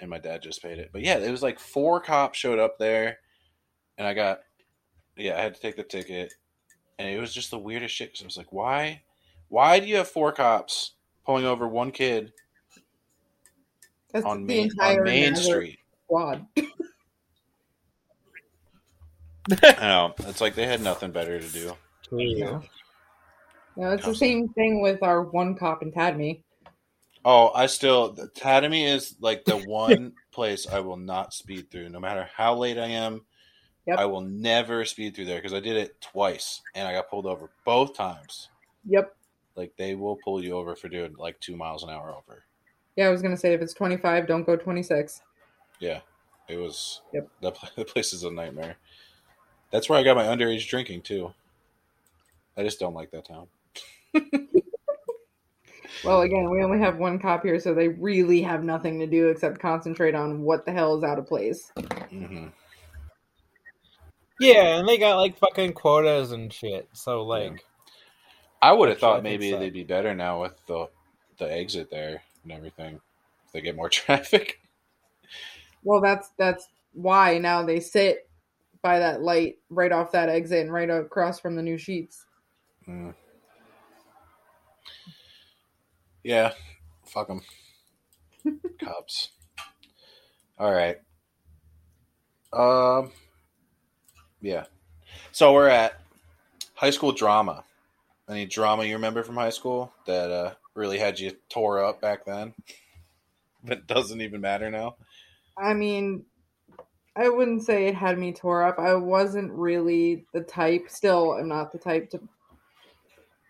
[0.01, 0.91] and my dad just paid it.
[0.93, 3.19] But yeah, it was like four cops showed up there,
[3.97, 4.41] and I got
[5.17, 6.33] yeah, I had to take the ticket,
[6.99, 8.11] and it was just the weirdest shit.
[8.11, 9.03] Because I was like, why,
[9.49, 10.93] why do you have four cops
[11.25, 12.33] pulling over one kid
[14.13, 15.79] That's on the Main entire on Main Street?
[16.05, 16.47] squad.
[19.63, 21.75] I know it's like they had nothing better to do.
[22.13, 22.61] Yeah.
[23.77, 26.43] No, it's the same thing with our one cop in Tatamy.
[27.31, 32.01] Oh, I still Tatamy is like the one place I will not speed through, no
[32.01, 33.27] matter how late I am.
[33.87, 33.99] Yep.
[33.99, 37.27] I will never speed through there because I did it twice and I got pulled
[37.27, 38.49] over both times.
[38.89, 39.15] Yep.
[39.57, 42.45] Like they will pull you over for doing like two miles an hour over.
[42.97, 45.21] Yeah, I was gonna say if it's twenty five, don't go twenty six.
[45.81, 46.01] Yeah,
[46.49, 47.03] it was.
[47.13, 47.29] Yep.
[47.43, 48.77] Pla- the place is a nightmare.
[49.71, 51.35] That's where I got my underage drinking too.
[52.57, 53.49] I just don't like that town.
[56.05, 59.29] Well, again, we only have one cop here, so they really have nothing to do
[59.29, 61.73] except concentrate on what the hell is out of place.
[62.11, 62.47] hmm
[64.39, 66.89] Yeah, and they got like fucking quotas and shit.
[66.93, 67.65] So like,
[68.63, 69.59] I would have thought maybe so.
[69.59, 70.89] they'd be better now with the
[71.39, 73.01] the exit there and everything.
[73.47, 74.61] If they get more traffic.
[75.83, 78.29] Well, that's that's why now they sit
[78.83, 82.25] by that light right off that exit and right across from the new Sheetz.
[82.89, 83.15] Mm.
[86.29, 86.53] Yeah,
[87.07, 87.41] fuck them.
[88.85, 89.31] Cops.
[90.59, 90.99] All right.
[92.53, 93.13] Um.
[94.43, 94.67] Yeah.
[95.33, 96.03] So we're at
[96.75, 97.65] high school drama.
[98.29, 102.27] Any drama you remember from high school that uh, really had you tore up back
[102.27, 102.53] then?
[103.65, 104.97] That doesn't even matter now.
[105.57, 106.25] I mean,
[107.17, 108.79] I wouldn't say it had me tore up.
[108.79, 112.21] I wasn't really the type, still, I'm not the type to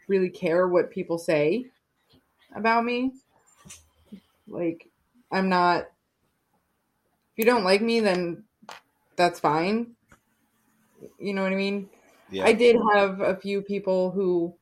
[0.09, 1.67] really care what people say
[2.54, 3.12] about me.
[4.46, 4.88] Like,
[5.30, 5.82] I'm not.
[7.32, 8.44] If you don't like me, then
[9.16, 9.94] that's fine.
[11.18, 11.88] You know what I mean?
[12.30, 12.44] Yeah.
[12.44, 14.54] I did have a few people who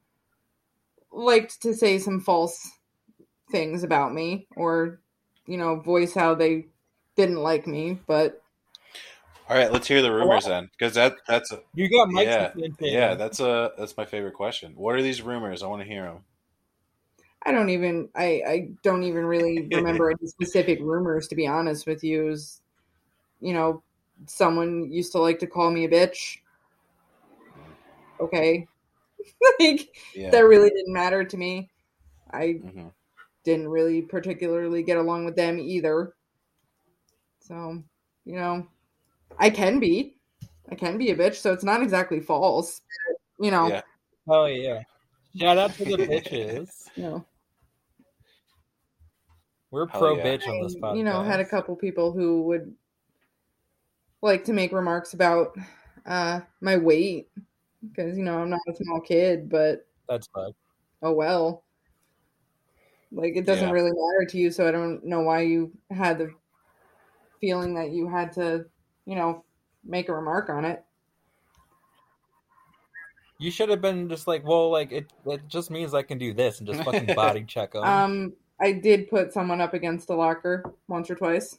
[1.10, 2.70] liked to say some false
[3.50, 5.00] things about me or,
[5.46, 6.66] you know, voice how they
[7.16, 8.42] didn't like me, but
[9.48, 12.50] All right, let's hear the rumors then, because that that's a, you got Mike's yeah
[12.80, 14.72] yeah that's a that's my favorite question.
[14.74, 15.62] What are these rumors?
[15.62, 16.24] I want to hear them.
[17.46, 21.86] I don't even I I don't even really remember any specific rumors to be honest
[21.86, 22.24] with you.
[22.24, 22.60] Was,
[23.40, 23.82] you know,
[24.26, 26.38] someone used to like to call me a bitch.
[28.20, 28.66] Okay.
[29.60, 30.30] like Yeah.
[30.30, 31.70] that really didn't matter to me.
[32.32, 32.90] I Mhm.
[33.44, 36.14] didn't really particularly get along with them either.
[37.38, 37.80] So,
[38.24, 38.66] you know,
[39.38, 40.16] I can be.
[40.68, 42.80] I can be a bitch, so it's not exactly false.
[43.38, 43.82] You know, Yeah.
[44.26, 44.82] Oh yeah.
[45.36, 46.88] Shout out to the bitches.
[46.96, 47.24] know.
[49.70, 50.24] We're Hell pro yeah.
[50.24, 50.96] bitch on this podcast.
[50.98, 52.74] you know, had a couple people who would
[54.22, 55.56] like to make remarks about
[56.06, 57.28] uh my weight
[57.88, 60.52] because you know I'm not a small kid, but That's fine.
[61.02, 61.62] oh well.
[63.12, 63.72] Like it doesn't Yeah.
[63.72, 66.30] really matter to you, so I don't know why you had the
[67.40, 68.66] feeling that you had to,
[69.04, 69.44] you know,
[69.84, 70.82] make a remark on it.
[73.38, 75.12] You should have been just like, well, like it.
[75.26, 77.84] It just means I can do this and just fucking body check them.
[77.84, 81.58] Um, I did put someone up against a locker once or twice.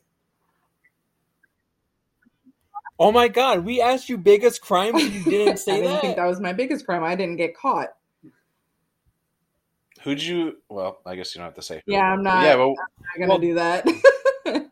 [3.00, 5.92] oh my god, we asked you biggest crime and you didn't say I say didn't
[5.94, 6.02] that.
[6.02, 7.04] think that was my biggest crime.
[7.04, 7.90] I didn't get caught.
[10.04, 10.58] Who'd you?
[10.70, 11.82] Well, I guess you don't have to say.
[11.86, 11.92] who.
[11.92, 12.44] Yeah, I'm not.
[12.44, 13.86] Yeah, well, I'm not gonna well- do that.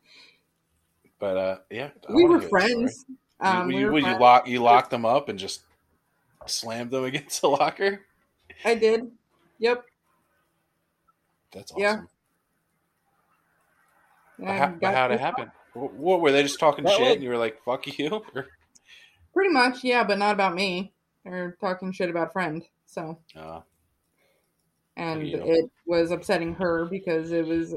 [1.19, 2.61] but uh, yeah, I we were hear the story.
[2.61, 3.05] friends.
[3.09, 4.19] You- Um, you, we were you friends.
[4.21, 5.61] lock you locked them up and just
[6.47, 8.01] slammed them against the locker?
[8.63, 9.11] I did.
[9.59, 9.83] Yep.
[11.51, 11.81] That's awesome.
[11.81, 12.01] Yeah.
[14.39, 15.51] But I how, got but how'd it happen?
[15.73, 17.01] What, what were they just talking That shit?
[17.01, 18.25] was- and you were like, "Fuck you."
[19.33, 20.93] Pretty much, yeah, but not about me.
[21.25, 22.63] They're talking shit about a friend.
[22.85, 23.61] So, Uh,
[24.95, 25.41] and you.
[25.43, 27.75] it was upsetting her because it was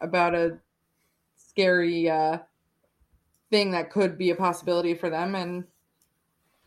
[0.00, 0.58] about a
[1.36, 2.38] scary uh,
[3.50, 5.64] thing that could be a possibility for them, and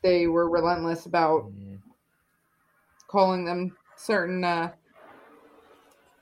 [0.01, 1.79] they were relentless about Mm.
[3.07, 4.71] calling them certain uh,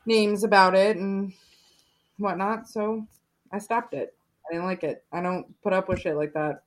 [0.05, 1.33] names about it and
[2.21, 2.67] whatnot.
[2.67, 3.05] So
[3.51, 4.13] I stopped it.
[4.49, 5.03] I didn't like it.
[5.11, 6.63] I don't put up with shit like that.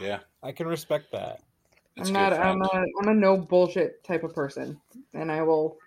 [0.00, 1.40] yeah, I can respect that.
[1.96, 2.32] it's I'm not.
[2.32, 2.84] I'm a.
[3.00, 4.80] I'm a no bullshit type of person,
[5.14, 5.78] and I will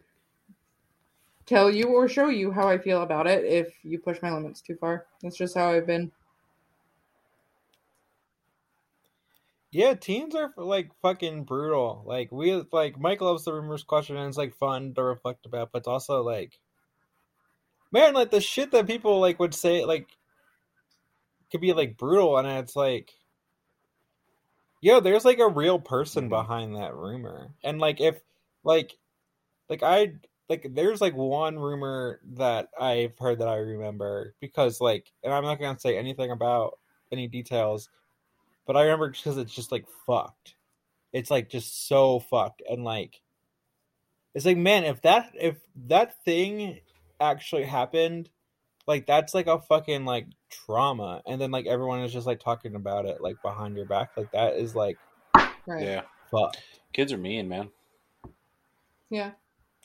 [1.45, 4.61] tell you or show you how I feel about it if you push my limits
[4.61, 5.05] too far.
[5.21, 6.11] That's just how I've been.
[9.71, 12.03] Yeah, teens are like fucking brutal.
[12.05, 15.71] Like we like Mike loves the rumors question and it's like fun to reflect about,
[15.71, 16.59] but it's also like
[17.91, 20.09] man, like the shit that people like would say like
[21.51, 23.13] could be like brutal and it's like
[24.81, 26.29] yo, there's like a real person Mhm.
[26.29, 27.53] behind that rumor.
[27.63, 28.21] And like if
[28.63, 28.97] like
[29.69, 30.15] like I
[30.49, 35.43] like there's like one rumor that I've heard that I remember because like and I'm
[35.43, 36.79] not gonna say anything about
[37.11, 37.89] any details
[38.65, 40.55] but I remember because it's just like fucked.
[41.13, 43.21] It's like just so fucked, and like,
[44.33, 46.79] it's like man, if that if that thing
[47.19, 48.29] actually happened,
[48.87, 52.75] like that's like a fucking like trauma, and then like everyone is just like talking
[52.75, 54.97] about it like behind your back, like that is like
[55.65, 55.83] Right.
[55.83, 56.55] Yeah, fuck.
[56.93, 57.69] kids are mean, man.
[59.09, 59.31] Yeah.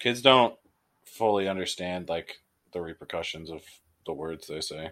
[0.00, 0.54] Kids don't
[1.04, 2.40] fully understand like
[2.72, 3.62] the repercussions of
[4.04, 4.90] the words they say.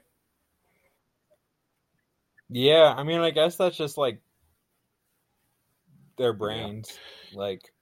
[2.48, 4.20] Yeah, I mean, I guess that's just like
[6.16, 6.98] their brains,
[7.32, 7.72] like.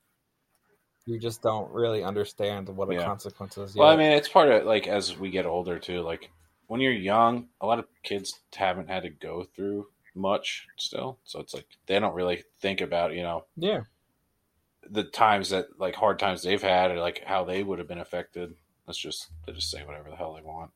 [1.05, 3.07] You just don't really understand what the Yeah.
[3.07, 3.75] consequences.
[3.75, 6.01] Well, I mean, it's part of like as we get older too.
[6.01, 6.31] Like
[6.69, 11.41] when you're young, a lot of kids haven't had to go through much still, so
[11.41, 13.81] it's like they don't really think about you know yeah,
[14.89, 17.99] the times that like hard times they've had or like how they would have been
[17.99, 18.55] affected.
[18.87, 20.71] That's just they just say whatever the hell they want.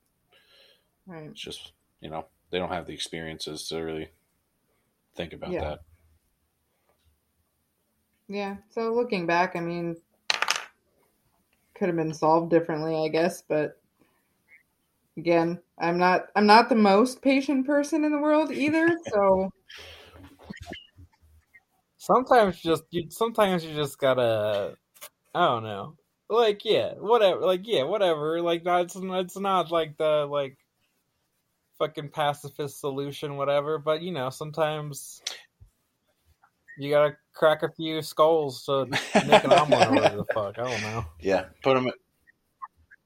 [1.06, 1.30] Right.
[1.30, 4.10] It's just you know they don't have the experiences to really
[5.14, 5.60] think about Yeah.
[5.60, 5.78] that.
[8.28, 8.56] Yeah.
[8.70, 9.96] So looking back, I mean,
[11.74, 13.42] could have been solved differently, I guess.
[13.42, 13.80] But
[15.16, 16.28] again, I'm not.
[16.34, 18.96] I'm not the most patient person in the world either.
[19.12, 19.50] So
[21.98, 24.76] sometimes you just you sometimes you just gotta
[25.34, 25.96] I don't know.
[26.28, 27.40] Like yeah, whatever.
[27.40, 28.40] Like yeah, whatever.
[28.42, 30.58] Like that's it's not like the like
[31.78, 33.78] fucking pacifist solution, whatever.
[33.78, 35.22] But you know, sometimes
[36.78, 40.58] you gotta crack a few skulls to make an omelet or whatever the fuck.
[40.58, 41.04] I don't know.
[41.20, 41.90] Yeah, put them.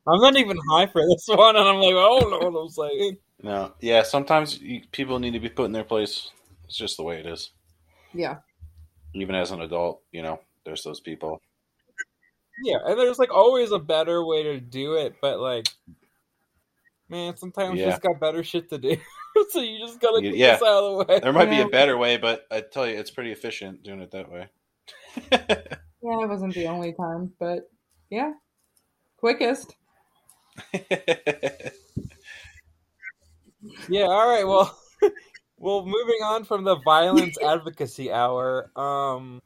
[0.07, 2.69] I'm not even high for this one, and I'm like, I don't know what I'm
[2.69, 3.17] saying.
[3.43, 4.03] No, yeah.
[4.03, 6.31] Sometimes you, people need to be put in their place.
[6.65, 7.51] It's just the way it is.
[8.13, 8.37] yeah.
[9.13, 11.41] Even as an adult, you know, there's those people.
[12.63, 15.67] Yeah, and there's like always a better way to do it, but like,
[17.11, 18.97] man, sometimes you just got better shit to do,
[19.51, 20.53] so you just gotta get yeah.
[20.53, 21.21] this out of the way.
[21.21, 24.11] There might be a better way, but I tell you, it's pretty efficient doing it
[24.13, 24.49] that way.
[26.03, 27.69] Yeah, it wasn't the only time, but
[28.09, 28.33] Yeah.
[29.19, 29.77] Quickest.
[33.91, 34.05] Yeah.
[34.05, 34.47] All right.
[34.47, 34.75] Well,
[35.59, 38.71] well, moving on from the violence advocacy hour.
[38.75, 39.43] Um,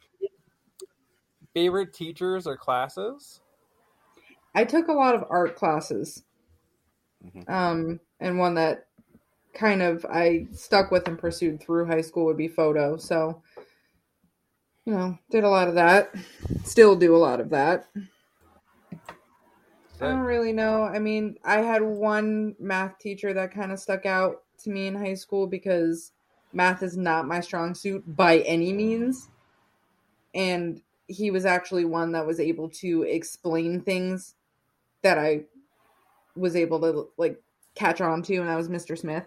[1.54, 3.40] favorite teachers or classes?
[4.54, 6.24] I took a lot of art classes.
[7.25, 7.51] Mhm.
[7.51, 8.87] Um, and one that
[9.55, 12.97] kind of I stuck with and pursued through high school would be photo.
[12.97, 13.43] So,
[14.85, 16.14] you know, did a lot of that.
[16.64, 17.87] Still do a lot of that.
[20.01, 20.83] I don't really know.
[20.83, 24.95] I mean, I had one math teacher that kind of stuck out to me in
[24.95, 26.12] high school because
[26.53, 29.29] math is not my strong suit by any means.
[30.35, 34.35] And he was actually one that was able to explain things
[35.03, 35.45] that I
[36.37, 37.41] was able to like
[37.74, 38.97] catch on to, and that was Mr.
[38.99, 39.24] Smith.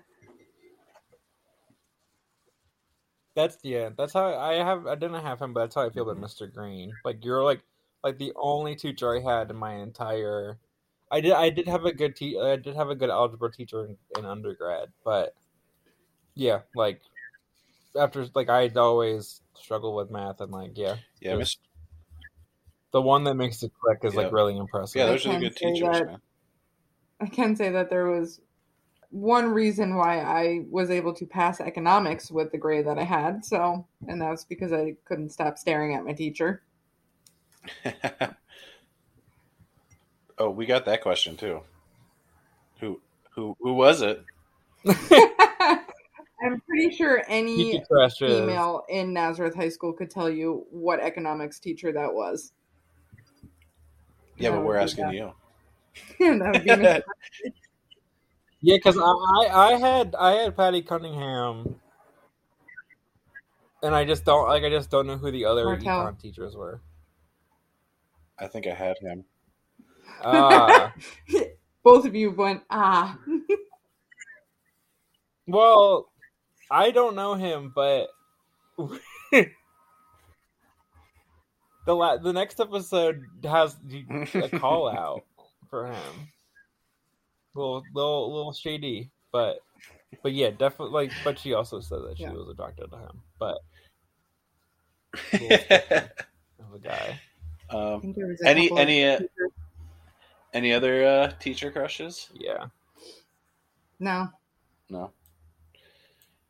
[3.36, 3.90] That's yeah.
[3.96, 4.88] That's how I have.
[4.88, 6.52] I didn't have him, but that's how I feel about Mr.
[6.52, 6.92] Green.
[7.06, 7.62] Like you're like
[8.04, 10.58] like the only teacher I had in my entire.
[11.12, 11.34] I did.
[11.34, 14.26] I did have a good te- I did have a good algebra teacher in, in
[14.26, 15.36] undergrad, but
[16.34, 17.02] yeah, like
[17.98, 21.58] after like I'd always struggle with math and like yeah, yeah, Just- Miss,
[22.92, 24.22] the one that makes it click is Yeah.
[24.22, 25.00] like really impressive.
[25.00, 26.22] yeah, those are the good teachers, that- man.
[27.20, 28.42] I can say that there was
[29.10, 33.46] one reason why I was able to pass economics with the grade that I had.
[33.46, 36.62] So, and that's because I couldn't stop staring at my teacher.
[40.38, 41.62] oh, we got that question too.
[42.80, 43.02] Who
[43.32, 44.24] who who was it?
[46.40, 47.82] I'm pretty sure any
[48.20, 52.54] female in Nazareth High School could tell you what economics teacher that was.
[54.38, 55.14] Yeah, but we're asking that.
[55.16, 55.34] you.
[56.20, 57.04] that would be Mr.
[58.62, 61.76] Yeah, because I, I I had I had Patty Cunningham,
[63.84, 66.06] and I just don't like I just don't know who the other Martell.
[66.06, 66.82] econ teachers were.
[68.40, 69.26] I think I had him.
[70.24, 70.94] Ah,
[71.84, 73.18] Both of you went, ah.
[75.48, 76.10] well,
[76.70, 78.10] I don't know him, but
[81.86, 83.78] the la- the next episode has
[84.34, 85.24] a call out
[85.70, 86.32] for him.
[87.56, 89.60] Little little little shady, but
[90.24, 90.94] but yeah, definitely.
[90.94, 92.34] Like, but she also said that she Yeah.
[92.34, 93.58] was attracted to him, but
[96.60, 97.20] of a guy.
[97.70, 99.20] Um, think there was a any any uh,
[100.54, 102.30] any other uh, teacher crushes?
[102.34, 102.68] Yeah.
[104.00, 104.30] No.
[104.90, 105.12] No.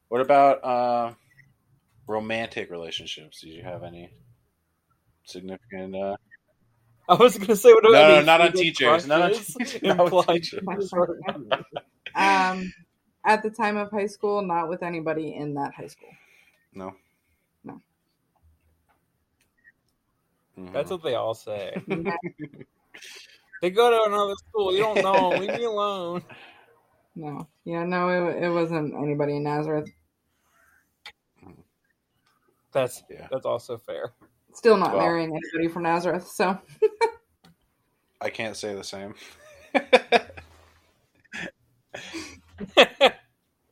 [0.10, 1.14] What about uh,
[2.08, 3.42] romantic relationships?
[3.42, 4.10] Did you have any
[5.24, 5.96] significant?
[5.96, 6.18] Uh...
[7.10, 9.08] I was gonna say what No, about no, these not on teachers.
[9.08, 10.64] Not on, crushes not with teachers.
[12.16, 12.74] Um,
[13.26, 16.10] at the time of high school, not with anybody in that high school.
[16.74, 16.96] No.
[17.64, 17.82] No.
[20.58, 20.74] Mhm.
[20.74, 21.80] That's what they all say.
[23.62, 24.72] They go to another school.
[24.72, 25.30] You don't know.
[25.30, 26.24] Leave me alone.
[27.16, 27.48] No.
[27.66, 29.90] Yeah, no, it, it wasn't anybody in Nazareth.
[32.72, 33.28] That's Yeah.
[33.32, 34.14] that's also fair.
[34.58, 35.04] Still not Well.
[35.04, 36.58] marrying anybody from Nazareth, so.
[38.22, 39.14] I can't say the same.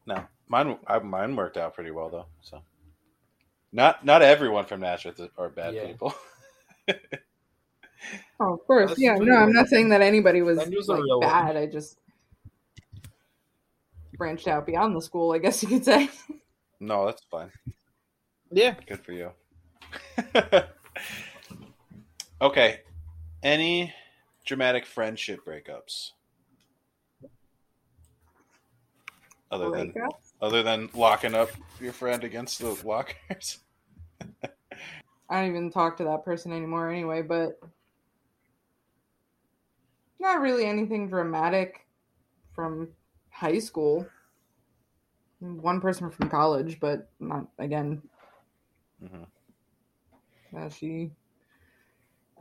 [0.06, 2.28] no, mine I, mine worked out pretty well though.
[2.44, 2.62] So,
[3.74, 5.88] not not everyone from Nazareth are bad Yeah.
[5.88, 6.14] people.
[8.40, 8.90] Oh, of course.
[8.92, 9.26] That's yeah, true.
[9.26, 11.22] no, I'm not saying that anybody was like, real one.
[11.22, 11.56] bad.
[11.58, 11.98] I just
[14.18, 16.10] branched out beyond the school, I guess you could say.
[16.80, 17.50] no, that's fine.
[18.52, 18.76] Yeah.
[18.86, 19.32] Good for you.
[22.42, 22.82] Okay,
[23.44, 23.94] any
[24.46, 26.12] dramatic friendship breakups?
[29.52, 30.22] Other than Breakup?
[30.42, 33.60] other than locking up your friend against the lockers.
[35.30, 37.60] I don't even talk to that person anymore anyway, but
[40.20, 41.86] not really anything dramatic
[42.54, 42.90] from
[43.30, 44.08] high school.
[45.40, 48.02] One person from college, but not again.
[49.04, 49.28] Mhm.
[50.70, 51.12] She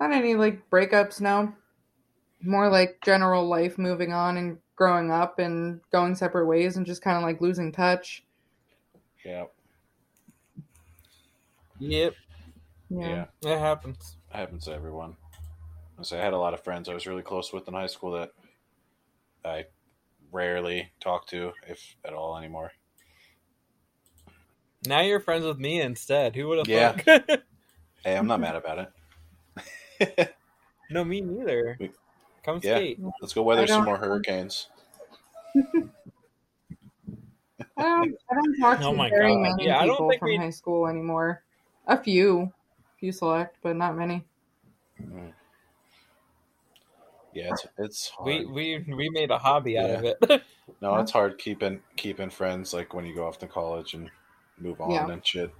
[0.00, 1.20] not any like breakups.
[1.20, 1.54] No,
[2.42, 7.02] more like general life moving on and growing up and going separate ways and just
[7.02, 8.24] kind of like losing touch.
[9.24, 9.44] Yeah,
[11.78, 12.14] Yep.
[12.90, 14.16] yeah, Yeah, It happens.
[14.32, 15.16] It happens to everyone.
[15.98, 17.86] I say I had a lot of friends I was really close with in high
[17.86, 18.30] school that
[19.44, 19.66] I
[20.32, 22.72] rarely talk to, if at all, anymore.
[24.86, 26.36] Now you're friends with me instead.
[26.36, 26.96] Who would have Yeah.
[26.96, 27.04] thought?
[28.05, 28.90] Hey, I'm not mad about
[29.98, 30.34] it.
[30.90, 31.76] no, me neither.
[31.80, 31.90] We-
[32.44, 32.76] Come Yeah.
[32.76, 33.00] skate.
[33.22, 34.68] Let's go weather some more hurricanes.
[35.55, 35.62] I
[37.82, 39.40] don't, I don't talk to Oh my very God.
[39.40, 41.42] many Yeah, I don't people think from we- high school anymore.
[41.86, 42.52] A few,
[42.98, 44.24] few select, but not many.
[45.00, 45.32] Mm.
[47.32, 48.26] Yeah, it's it's hard.
[48.26, 50.42] We we we made a hobby out of it.
[50.80, 54.11] no, it's hard keeping keeping friends like when you go off to college and
[54.59, 55.11] move on Yeah.
[55.11, 55.50] and shit.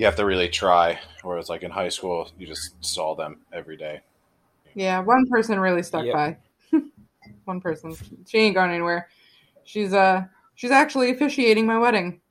[0.00, 0.98] You have to really try.
[1.22, 4.00] Whereas like in high school, you just saw them every day.
[4.72, 6.14] Yeah, one person really stuck Yep.
[6.14, 6.36] by.
[7.44, 7.94] one person.
[8.26, 9.10] She ain't gone anywhere.
[9.64, 10.24] She's uh
[10.54, 12.22] she's actually officiating my wedding.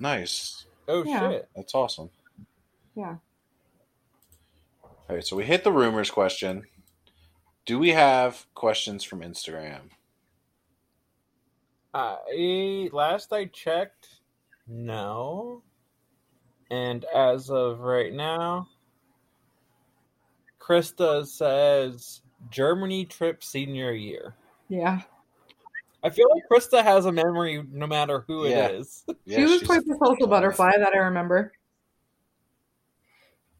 [0.00, 0.66] Nice.
[0.88, 1.30] oh Yeah.
[1.30, 1.48] shit!
[1.54, 2.10] That's awesome.
[2.96, 3.14] Yeah.
[4.82, 6.64] All right, so we hit the rumors question.
[7.64, 9.90] Do we have questions from Instagram?
[11.94, 14.08] I last I checked,
[14.66, 15.62] no.
[16.70, 18.68] And as of right now,
[20.60, 24.34] Krista says Germany trip senior year.
[24.68, 25.02] Yeah.
[26.02, 28.66] I feel like Krista has a memory no matter who Yeah.
[28.66, 29.04] it is.
[29.24, 31.52] Yeah, she was quite the social butterfly that I remember.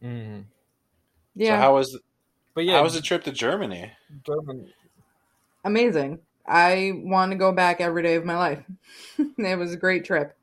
[0.03, 0.41] Mm.
[0.43, 0.45] So
[1.35, 1.57] Yeah.
[1.57, 1.97] how was
[2.53, 3.91] But yeah, how was the trip to Germany?
[4.25, 4.71] German.
[5.63, 6.19] Amazing.
[6.45, 8.63] I want to go back every day of my life.
[9.37, 10.35] it was a great trip.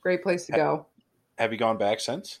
[0.00, 0.86] Great place to go.
[1.38, 2.40] Have you gone back since?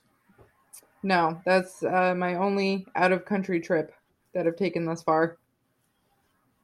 [1.04, 3.94] No, that's uh, my only out of country trip
[4.34, 5.38] that I've taken thus far.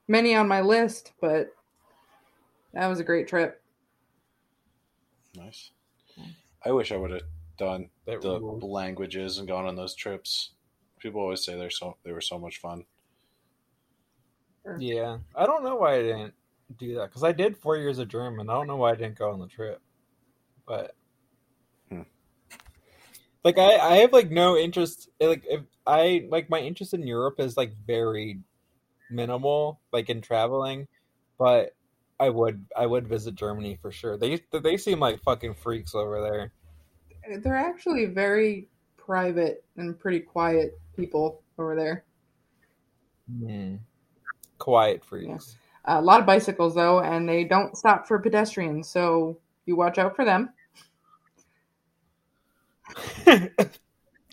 [0.09, 1.55] Many on my list, but
[2.73, 3.63] that was a great trip.
[5.37, 5.71] Nice.
[6.67, 7.23] I wish I would have
[7.57, 8.63] done That the rules.
[8.65, 10.51] languages and gone on those trips.
[10.99, 12.85] People always say they're so they were so much fun.
[14.79, 16.35] Yeah, I don't know why I didn't
[16.79, 18.51] do that because I did four years of German.
[18.51, 19.81] I don't know why I didn't go on the trip,
[20.67, 20.97] but.
[23.45, 25.11] Like I, I have like no interest.
[25.21, 28.41] Like if I like my interest in Europe is like very
[29.11, 30.89] minimal, like in traveling,
[31.39, 31.75] but
[32.19, 34.17] I would I would visit Germany for sure.
[34.17, 36.53] They they seem like fucking freaks over there.
[37.43, 42.05] They're actually very private and pretty quiet people over there.
[43.29, 43.77] Hmm.
[44.59, 45.57] Quiet freaks.
[45.85, 50.17] a lot of bicycles though, and they don't stop for pedestrians, so you watch out
[50.17, 50.51] for them.
[53.27, 53.51] I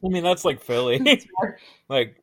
[0.03, 0.99] mean that's like Philly.
[1.89, 2.21] like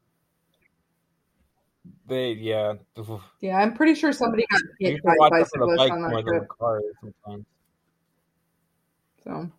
[2.06, 2.74] they yeah.
[3.40, 5.92] Yeah, I'm pretty sure somebody got You hit can by watch out for the bike
[5.92, 6.48] on more that than the trip.
[6.58, 7.46] car sometimes.
[9.24, 9.50] So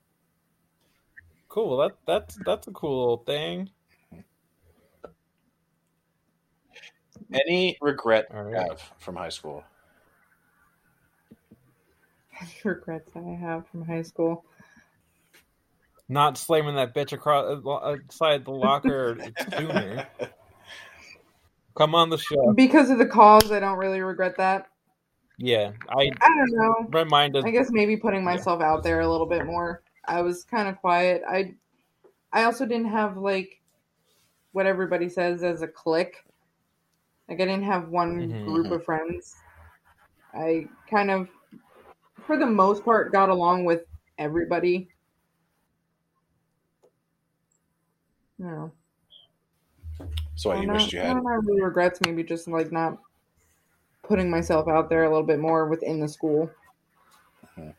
[1.49, 1.77] Cool.
[1.77, 3.69] That that's that's a cool little thing.
[7.33, 8.69] Any regret All right.
[8.69, 9.63] have from high school?
[12.39, 14.45] Any regrets I have from high school.
[16.09, 19.17] Not slamming that bitch across outside the locker
[19.55, 20.03] sooner.
[21.77, 22.53] Come on the show.
[22.55, 24.67] Because of the calls, I don't really regret that.
[25.37, 26.75] Yeah, I I don't know.
[26.89, 27.45] reminded.
[27.45, 29.81] I guess maybe putting myself out there a little bit more.
[30.05, 31.21] I was kind of quiet.
[31.29, 31.53] I
[32.33, 33.61] I also didn't have like
[34.51, 36.17] what everybody says as a clique.
[37.29, 38.73] Like I didn't have one Mhm, group mhm.
[38.73, 39.35] of friends.
[40.33, 41.29] I kind of
[42.25, 43.83] for the most part got along with
[44.17, 44.89] everybody.
[48.39, 48.71] No.
[50.35, 52.97] So what, you not, wished you had Not really regrets, maybe just like not
[54.03, 56.49] putting myself out there a little bit more within the school.
[57.43, 57.71] Uh-huh.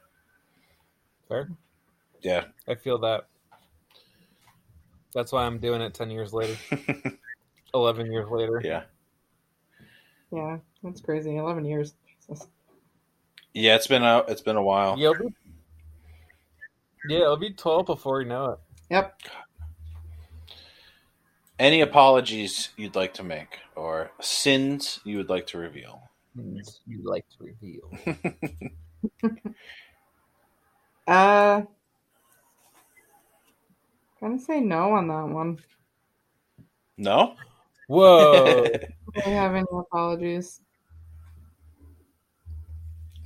[1.29, 1.49] Fair.
[2.21, 2.45] Yeah.
[2.69, 3.27] I feel that.
[5.15, 6.57] That's why I'm doing it ten years later,
[7.75, 8.61] eleven years later.
[8.65, 8.83] yeah.
[10.31, 11.37] Yeah, that's crazy.
[11.37, 11.95] Eleven years.
[12.29, 12.47] Jesus.
[13.55, 14.97] Yeah, it's been a it's been a while.
[14.97, 15.35] Yeah, it'll be,
[17.09, 18.59] yeah, it'll be twelve before you know it.
[18.91, 19.21] Yep.
[21.61, 26.01] Any apologies you'd like to make or sins you would like to reveal?
[26.35, 27.93] You like to reveal.
[31.07, 31.63] Uh,
[34.21, 35.59] gonna say no on that one.
[36.97, 37.35] No?
[37.89, 38.65] Whoa!
[39.27, 40.61] I have any apologies.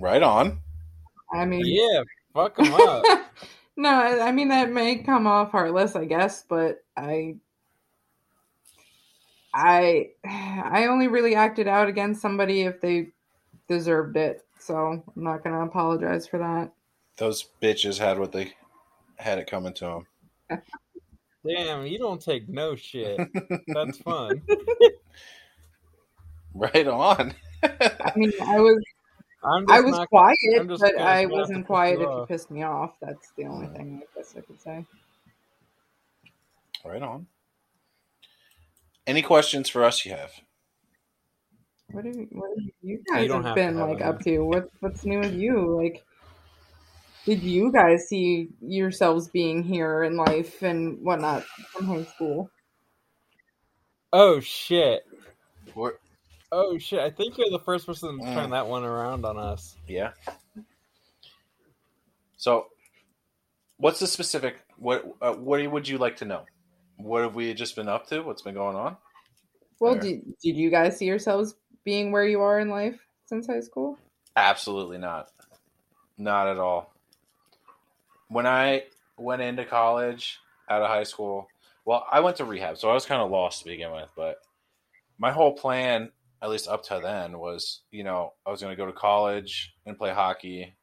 [0.00, 0.60] right on.
[1.30, 3.04] I mean, yeah, fuck them up.
[3.76, 7.36] no, I I mean that may come off heartless, I guess, but I,
[9.54, 13.08] I, I only really acted out against somebody if they
[13.68, 14.42] deserved it.
[14.58, 16.72] So I'm not gonna apologize for that.
[17.16, 18.52] Those bitches had what they
[19.18, 19.84] had it coming to
[20.50, 20.60] them.
[21.46, 23.20] Damn, you don't take no shit.
[23.68, 24.42] That's fun.
[26.56, 27.34] Right on.
[27.64, 28.80] I mean, I was
[29.42, 30.36] I'm I just was not- quiet,
[30.68, 32.92] but I try not to wasn't quiet if you pissed me off.
[33.02, 34.86] That's the only thing I guess I could say.
[36.84, 37.26] right on.
[39.06, 40.32] Any questions for us you have?
[41.92, 44.38] What have you, what have you guys don't have, have been have like up to?
[44.40, 45.80] What what's new with you?
[45.82, 46.02] Like,
[47.26, 52.50] did you guys see yourselves being here in life and whatnot from high school?
[54.12, 55.02] Oh shit.
[55.74, 55.94] We're,
[56.52, 57.00] Oh shit!
[57.00, 58.34] I think you're the first person to Mm.
[58.34, 59.76] turn that one around on us.
[59.88, 60.12] yeah.
[62.36, 62.66] So,
[63.76, 64.56] what's the specific?
[64.76, 66.44] What uh, what would you like to know?
[66.96, 68.20] What have we just been up to?
[68.22, 68.96] What's been going on?
[69.80, 73.60] Well, did, did you guys see yourselves being where you are in life since high
[73.60, 73.98] school?
[74.36, 75.30] Absolutely not.
[76.16, 76.94] Not at all.
[78.28, 78.84] When I
[79.18, 80.38] went into college
[80.68, 81.48] out of high school,
[81.84, 84.36] well, I went to rehab, so I was kind of lost to begin with, but
[85.18, 86.10] my whole plan,
[86.42, 89.74] at least up to then, was, you know, I was going to go to college
[89.86, 90.74] and play hockey.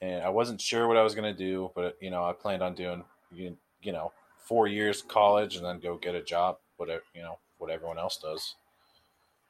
[0.00, 2.62] And I wasn't sure what I was going to do, but, you know, I planned
[2.62, 4.12] on doing, you, you know,
[4.46, 8.18] four years college and then go get a job, whatever, you know, what everyone else
[8.18, 8.54] does.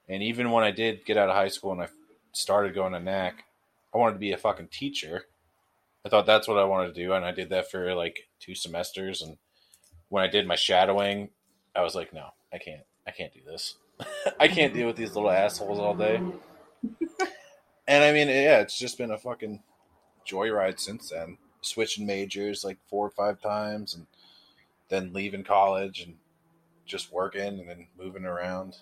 [0.09, 1.89] And even when I did get out of high school and I
[2.33, 3.45] started going to NAC,
[3.95, 5.25] I wanted to be a fucking teacher.
[6.05, 8.55] I thought that's what I wanted to do, and I did that for like two
[8.55, 9.23] semesters.
[9.23, 9.39] And
[10.09, 11.31] when I did my shadowing,
[11.75, 13.77] I was like, no, I can't, I can't do this.
[14.41, 16.17] I can't deal with these little assholes all day.
[17.89, 19.63] and I mean, yeah, it's just been a fucking
[20.27, 21.39] joyride since then.
[21.63, 24.07] Switching majors like four or five times, and
[24.89, 26.17] then leaving college and
[26.85, 28.77] just working and then moving around.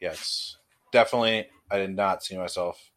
[0.00, 0.56] Yes,
[0.92, 1.46] definitely.
[1.70, 2.90] I did not see myself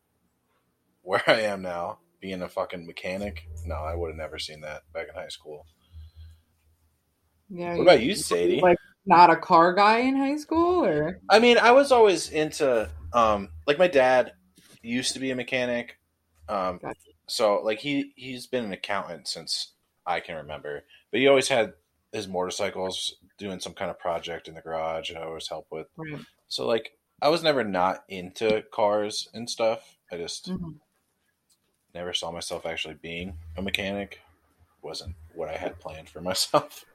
[1.01, 3.47] where I am now, being a fucking mechanic.
[3.65, 5.65] No, I would have never seen that back in high school.
[7.49, 7.75] Yeah.
[7.75, 8.59] What about you, Sadie?
[8.59, 12.89] Like not a car guy in high school, or I mean, I was always into
[13.13, 14.33] um like my dad
[14.81, 15.99] used to be a mechanic.
[16.49, 16.97] Um Gotcha.
[17.27, 19.73] so like he he's been an accountant since
[20.05, 20.83] I can remember.
[21.11, 21.73] But he always had
[22.11, 25.87] his motorcycles doing some kind of project in the garage and I always help with.
[25.97, 26.21] Right.
[26.47, 26.91] So like
[27.21, 29.97] I was never not into cars and stuff.
[30.11, 30.75] I just Mhm.
[31.93, 34.21] never saw myself actually being a mechanic.
[34.81, 36.85] Wasn't what I had planned for myself.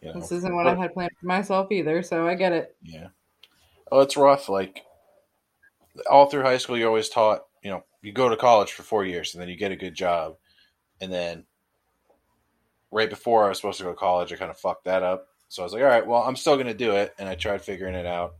[0.00, 0.20] You know.
[0.20, 2.02] this isn't what I had planned for myself either.
[2.02, 2.76] So I get it.
[2.82, 3.08] Yeah.
[3.90, 4.48] Oh, it's rough.
[4.48, 4.84] Like
[6.10, 9.04] all through high school, you're always taught, you know, you go to college for four
[9.04, 10.36] years and then you get a good job.
[11.00, 11.44] And then
[12.92, 15.26] right before I was supposed to go to college, I kind of fucked that up.
[15.48, 17.14] So I was like, all right, well, I'm still going to do it.
[17.18, 18.34] And I tried figuring it out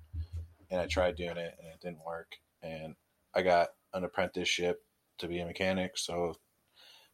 [0.71, 2.37] and I tried doing it and it didn't work.
[2.63, 2.95] And
[3.35, 4.83] I got an apprenticeship
[5.19, 5.99] to be a mechanic.
[5.99, 6.37] So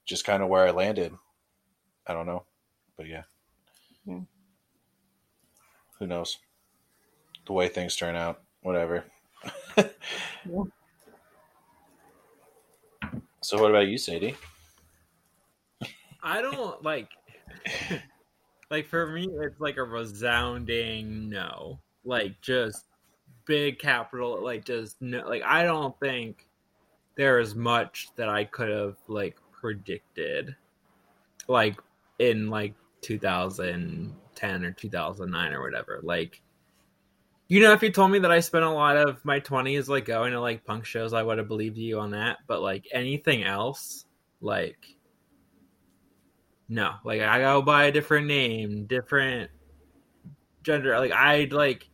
[0.05, 1.12] just kind of where I landed.
[2.07, 2.45] I don't know.
[2.97, 3.22] But yeah.
[4.05, 4.20] Yeah.
[5.99, 6.39] Who knows?
[7.47, 9.05] The way things turn out, whatever.
[10.45, 10.64] Yeah.
[13.43, 14.36] So what about you, Sadie?
[16.22, 17.09] I don't like.
[18.70, 21.80] like for me, it's like a resounding no.
[22.04, 22.84] Like just
[23.44, 24.42] big capital.
[24.42, 25.26] Like just no.
[25.26, 26.46] Like I don't think
[27.16, 30.54] there is much that I could have like predicted.
[31.48, 31.80] Like
[32.18, 36.00] in like 2010 or 2009 or whatever.
[36.02, 36.42] Like.
[37.50, 40.04] You know, if you told me that I spent a lot of my 20s like
[40.04, 42.36] going to like punk shows, I would have believed you on that.
[42.46, 44.04] But like anything else,
[44.42, 44.97] like
[46.69, 49.51] no, like I go by a different name, different
[50.62, 50.99] gender.
[50.99, 51.89] Like I like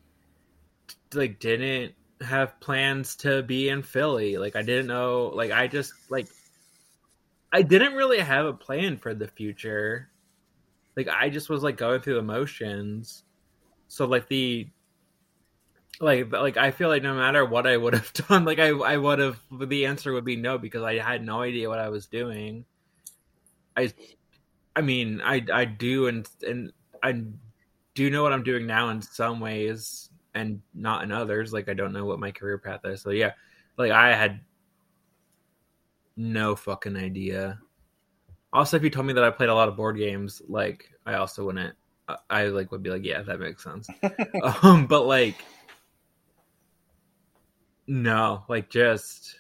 [1.15, 4.37] like didn't have plans to be in Philly.
[4.37, 5.33] Like I didn't know.
[5.35, 6.27] Like I just like
[7.53, 10.11] I didn't really have a plan for the future.
[10.97, 13.23] Like I just was like going through the motions.
[13.87, 14.69] So like the
[16.01, 18.97] like like I feel like no matter what I would have done, like I I
[18.97, 22.07] would have the answer would be no because I had no idea what I was
[22.07, 22.65] doing.
[23.77, 23.93] I
[24.77, 26.73] I mean, I I do and and
[27.03, 27.25] I
[27.95, 31.53] do know what I'm doing now in some ways and not in others.
[31.53, 33.03] Like I don't know what my career path is.
[33.03, 33.33] So yeah,
[33.77, 34.41] like I had
[36.17, 37.59] no fucking idea.
[38.53, 41.15] Also, if you told me that I played a lot of board games, like I
[41.15, 41.75] also wouldn't.
[42.09, 43.89] I, I like would be like, yeah, that makes sense.
[44.63, 45.37] um, but like,
[47.87, 49.37] no, like just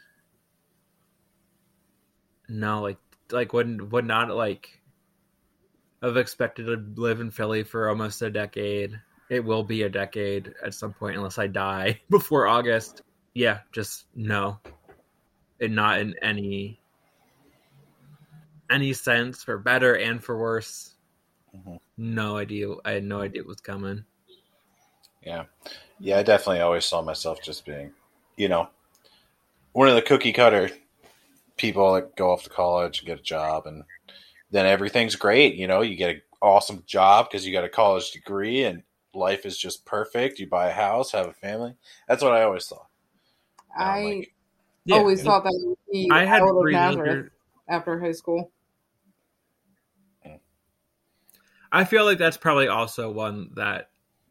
[2.48, 2.98] no, like
[3.30, 4.80] like would would not like
[6.06, 9.00] have expected to live in Philly for almost a decade.
[9.30, 13.02] It will be a decade at some point unless I die before August.
[13.32, 14.58] Yeah, just no.
[15.60, 16.78] And not in any
[18.70, 20.94] any sense for better and for worse.
[21.54, 21.78] Mhm.
[21.96, 22.68] No idea.
[22.84, 24.04] I had no idea it was coming.
[25.22, 25.44] Yeah.
[25.98, 27.92] Yeah, I definitely always saw myself just being,
[28.36, 28.68] you know,
[29.72, 30.70] one of the cookie cutter
[31.56, 33.84] people that go off to college and get a job and
[34.54, 38.12] then everything's great, you know, you get an awesome job because you got a college
[38.12, 40.38] degree and life is just perfect.
[40.38, 41.74] You buy a house, have a family.
[42.06, 42.86] That's what I always thought.
[43.76, 44.32] Now I'm like,
[44.84, 47.32] Yeah, always thought that I would be I had out of Nazareth
[47.68, 48.52] after high school.
[51.72, 53.90] I feel like that's probably also one that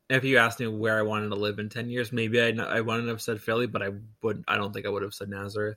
[0.09, 2.80] if you asked me where I wanted to live in ten years, maybe I I
[2.80, 3.89] wouldn't have said Philly, but I
[4.21, 4.45] would.
[4.47, 5.76] I don't think I would have said Nazareth.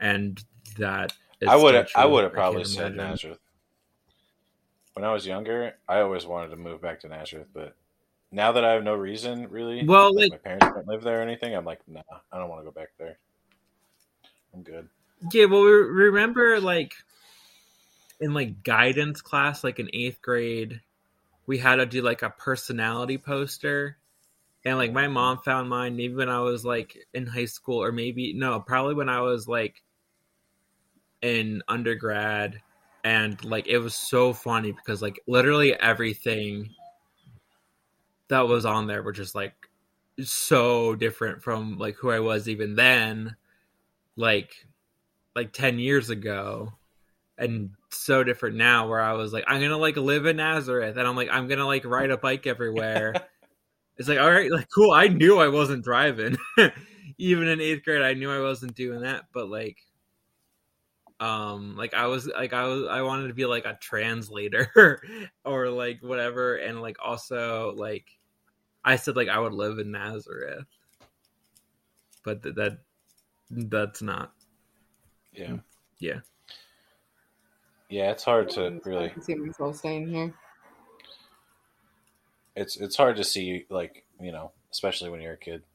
[0.00, 0.42] And
[0.78, 1.90] that is I would have.
[1.94, 3.10] I would have probably said imagine.
[3.10, 3.38] Nazareth.
[4.94, 7.74] When I was younger, I always wanted to move back to Nazareth, but
[8.32, 11.20] now that I have no reason really, Well, like, like my parents don't live there
[11.20, 13.18] or anything, I'm like, nah, I don't want to go back there.
[14.52, 14.88] I'm good.
[15.32, 16.94] Yeah, well, we remember like
[18.20, 20.80] in like guidance class, like in eighth grade,
[21.46, 23.96] we had to do like a personality poster,
[24.64, 27.92] and like my mom found mine maybe when I was like in high school, or
[27.92, 29.82] maybe no, probably when I was like
[31.22, 32.60] in undergrad,
[33.04, 36.70] and like it was so funny because like literally everything
[38.28, 39.54] that was on there were just like
[40.22, 43.36] so different from like who I was even then,
[44.16, 44.66] like
[45.34, 46.72] like 10 years ago
[47.38, 50.96] and so different now where I was like I'm going to like live in Nazareth
[50.96, 53.14] and I'm like I'm going to like ride a bike everywhere.
[53.96, 54.92] it's like all right, like cool.
[54.92, 56.36] I knew I wasn't driving.
[57.18, 59.78] Even in 8th grade I knew I wasn't doing that, but like
[61.20, 65.02] um like I was like I was I wanted to be like a translator
[65.44, 68.06] or like whatever and like also like
[68.84, 70.64] I said like I would live in Nazareth.
[72.24, 72.78] But th- that
[73.50, 74.32] that's not
[75.32, 75.56] Yeah.
[75.98, 76.20] Yeah.
[77.88, 79.08] Yeah, it's hard to I really.
[79.10, 80.32] can see myself staying here.
[82.56, 85.69] It's it's hard to see like you know, especially when you're a kid, like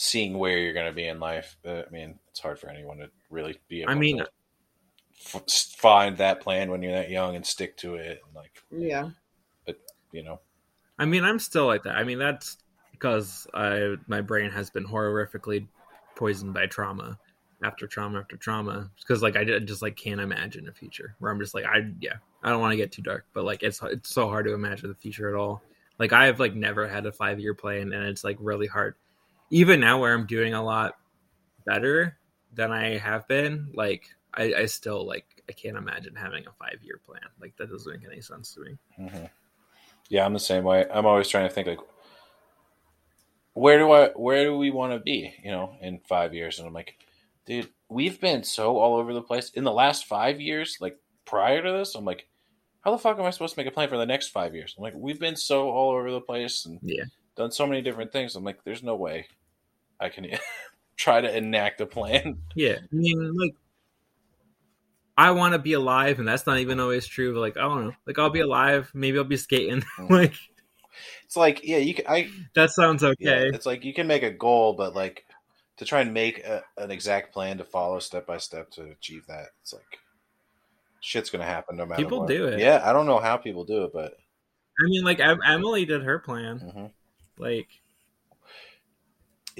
[0.00, 1.56] seeing where you're going to be in life.
[1.64, 3.82] Uh, I mean, it's hard for anyone to really be.
[3.82, 4.28] Able I mean- to
[5.34, 5.44] f-
[5.76, 9.10] find that plan when you're that young and stick to it, and like Yeah.
[9.66, 9.78] But
[10.12, 10.40] you know.
[10.98, 11.96] I mean, I'm still like that.
[11.96, 12.56] I mean, that's
[12.92, 15.66] because I my brain has been horrifically
[16.16, 17.18] poisoned by trauma
[17.62, 18.90] after trauma after trauma.
[19.00, 22.14] Because like I just like can't imagine a future where I'm just like I yeah
[22.42, 24.88] I don't want to get too dark, but like it's it's so hard to imagine
[24.88, 25.62] the future at all.
[25.98, 28.94] Like I've like never had a five year plan, and it's like really hard.
[29.50, 30.94] Even now, where I'm doing a lot
[31.66, 32.16] better
[32.52, 36.78] than I have been, like I, I still like I can't imagine having a five
[36.82, 37.20] year plan.
[37.40, 38.76] Like that doesn't make any sense to me.
[38.96, 39.24] hmm
[40.08, 40.86] Yeah, I'm the same way.
[40.90, 41.80] I'm always trying to think like,
[43.54, 45.34] where do I, where do we want to be?
[45.42, 46.96] You know, in five years, and I'm like,
[47.46, 50.76] dude, we've been so all over the place in the last five years.
[50.80, 52.28] Like prior to this, I'm like,
[52.82, 54.74] how the fuck am I supposed to make a plan for the next five years?
[54.76, 57.04] I'm like, we've been so all over the place and Yeah.
[57.36, 58.36] done so many different things.
[58.36, 59.26] I'm like, there's no way
[60.00, 60.26] I can
[60.96, 62.38] try to enact a plan.
[62.54, 63.54] Yeah, I mean, like,
[65.16, 67.34] I want to be alive, and that's not even always true.
[67.34, 68.90] But like, I don't know, like, I'll be alive.
[68.94, 69.84] Maybe I'll be skating.
[70.10, 70.34] like,
[71.24, 73.14] It's like, yeah, you can, I, that sounds okay.
[73.20, 75.24] Yeah, it's like you can make a goal, but like
[75.76, 79.26] to try and make a, an exact plan to follow step by step to achieve
[79.28, 79.98] that, it's like
[81.00, 82.02] shit's gonna happen no matter.
[82.02, 82.28] People what.
[82.28, 82.58] do it.
[82.58, 84.14] Yeah, I don't know how people do it, but
[84.78, 86.60] I mean, like, Em- Emily did her plan.
[86.60, 86.90] mhm.
[87.38, 87.68] Like,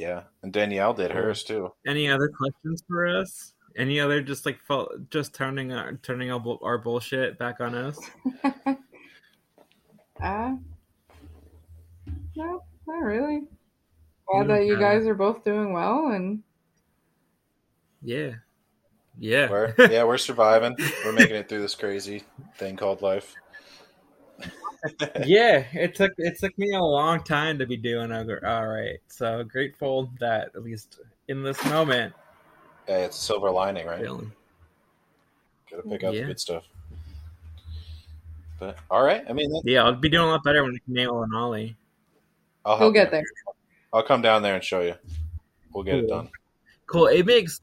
[0.01, 1.73] yeah, and Danielle did hers too.
[1.87, 3.55] any other questions for us?
[3.77, 7.99] Any other just like fo- just turning our, turning our, our bullshit back on us?
[10.23, 10.55] Uh,
[12.37, 13.43] no, not really.
[14.27, 16.43] Glad that you guys are both doing well, and
[18.03, 18.33] Yeah,
[19.19, 19.51] yeah.
[19.51, 20.77] We're yeah, we're surviving.
[21.05, 22.23] We're making it through this crazy
[22.57, 23.35] thing called life.
[25.25, 28.99] Yeah, it took it took me a long time to be doing a, all right.
[29.09, 32.15] So grateful that at least in this moment,
[32.87, 34.01] Hey, it's a silver lining, right?
[34.01, 34.33] feeling
[35.71, 36.23] Gotta pick out Yeah.
[36.23, 36.65] the good stuff.
[38.59, 40.79] But all right, I mean, that- Yeah, I'll be doing a lot better when I
[40.85, 41.77] can nail an ollie.
[42.65, 43.11] I'll you'll help get you.
[43.13, 43.25] there.
[43.93, 44.95] I'll come down there and show you.
[45.73, 46.29] We'll get it done.
[46.87, 47.07] Cool.
[47.07, 47.61] It makes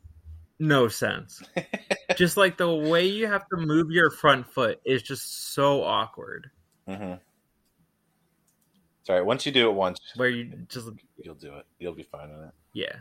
[0.60, 1.44] no sense.
[2.16, 6.50] just like the way you have to move your front foot is just so awkward.
[6.88, 7.14] Hmm
[9.02, 9.26] It's all right.
[9.26, 11.66] Once you do it once, Where you just you'll do it.
[11.80, 12.54] You'll be fine on it.
[12.74, 12.96] yeah,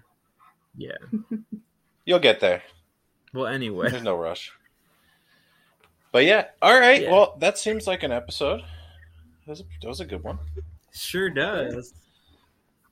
[0.76, 0.96] yeah.
[2.04, 2.62] You'll get there.
[3.34, 4.52] Well, anyway, There's no rush.
[6.12, 7.02] But yeah, all right.
[7.02, 7.10] Yeah.
[7.10, 8.60] Well, that seems like an episode.
[8.60, 10.38] That was a, that was a good one.
[10.92, 11.94] sure does.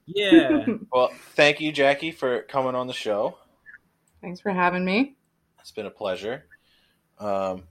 [0.07, 0.66] Yeah.
[0.92, 3.38] Well, thank you, Jackie, for coming on the show.
[4.20, 5.16] Thanks for having me.
[5.61, 6.45] It's been a pleasure.
[7.18, 7.62] Um,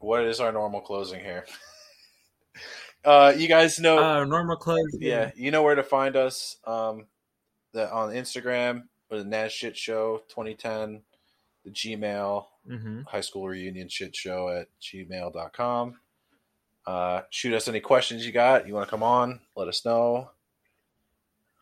[0.00, 1.46] what is our normal closing here?
[3.04, 4.96] uh, you guys know, Uh, normal clothes.
[4.98, 6.56] yeah, you know where to find us.
[6.66, 7.06] Um,
[7.72, 11.02] the on Instagram, with the Naz Shit Show 2010,
[11.64, 13.02] the Gmail, Mm-hmm.
[13.08, 15.98] high school reunion shit show at gmail.com.
[16.86, 18.68] Uh, shoot us any questions you got.
[18.68, 19.40] You want to come on?
[19.56, 20.30] Let us know.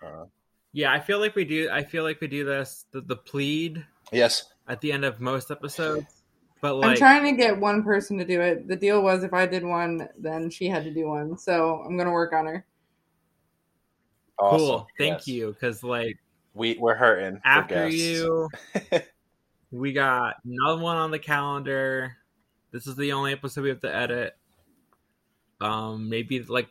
[0.05, 0.25] Uh,
[0.73, 1.71] Yeah, I feel like we do.
[1.71, 4.53] I feel like we do this the, the plead yes.
[4.67, 6.18] at the end of most episodes.
[6.61, 8.67] But I'm trying to get one person to do it.
[8.67, 11.37] The deal was if I did one, then she had to do one.
[11.39, 12.65] So I'm gonna work on her.
[14.39, 14.59] Awesome.
[14.59, 14.89] cool.
[14.99, 15.29] Thank Yes.
[15.29, 15.53] you.
[15.53, 16.17] Because like
[16.55, 17.41] We we're hurting.
[17.45, 17.99] after guests.
[17.99, 18.49] you,
[19.71, 22.17] we got another one on the calendar.
[22.73, 24.37] This is the only episode we have to edit.
[25.61, 26.69] Um, maybe like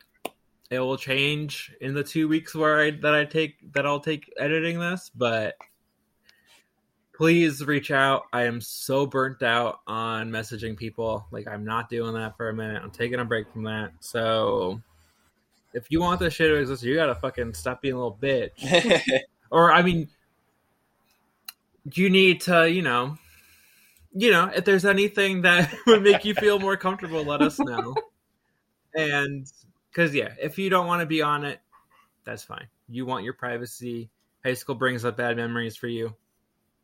[0.69, 4.31] it will change in the two weeks where I that I take that I'll take
[4.37, 5.55] editing this, but
[7.17, 8.25] please reach out.
[8.31, 11.25] I am so burnt out on messaging people.
[11.31, 12.81] Like I'm not doing that for a minute.
[12.83, 13.91] I'm taking a break from that.
[13.99, 14.79] So
[15.73, 19.01] if you want this shit to exist, you gotta fucking stop being a little bitch.
[19.51, 20.09] or I mean,
[21.91, 23.17] you need to, you know,
[24.13, 27.95] you know, if there's anything that would make you feel more comfortable, let us know.
[28.95, 29.51] And
[29.89, 31.59] because yeah, if you don't want to be on it,
[32.25, 32.67] that's fine.
[32.87, 34.11] You want your privacy.
[34.45, 36.15] High school brings up bad memories for you.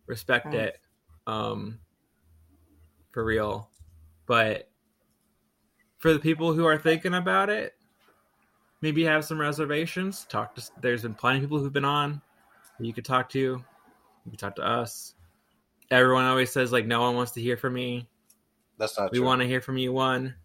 [0.05, 0.55] Respect Right.
[0.55, 0.79] it,
[1.27, 1.79] um,
[3.11, 3.69] for real.
[4.25, 4.69] But
[5.97, 7.73] for the people who are thinking about it,
[8.81, 10.25] maybe have some reservations.
[10.25, 10.71] Talk to.
[10.81, 12.21] There's been plenty of people who've been on.
[12.77, 13.39] That you could talk to.
[13.39, 15.15] You could talk to us.
[15.91, 18.09] Everyone always says like no one wants to hear from me.
[18.77, 19.27] That's not We true.
[19.27, 20.35] want to hear from you, one.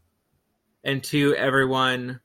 [0.85, 2.21] And two, everyone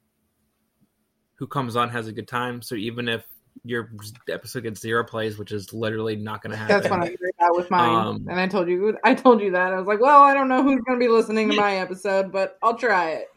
[1.36, 2.62] who comes on has a good time.
[2.62, 3.26] So even if
[3.66, 3.90] your
[4.30, 6.76] episode gets zero plays, which is literally not going to happen.
[6.76, 8.08] That's what I figured out with mine.
[8.08, 9.74] Um, and I told you, I told you that.
[9.74, 12.32] I was like, well, I don't know who's going to be listening to my episode,
[12.32, 13.28] but I'll try it.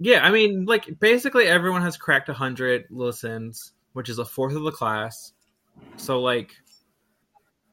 [0.00, 4.64] Yeah, I mean, like basically everyone has cracked hundred listens, which is a fourth of
[4.64, 5.32] the class.
[5.96, 6.52] So like,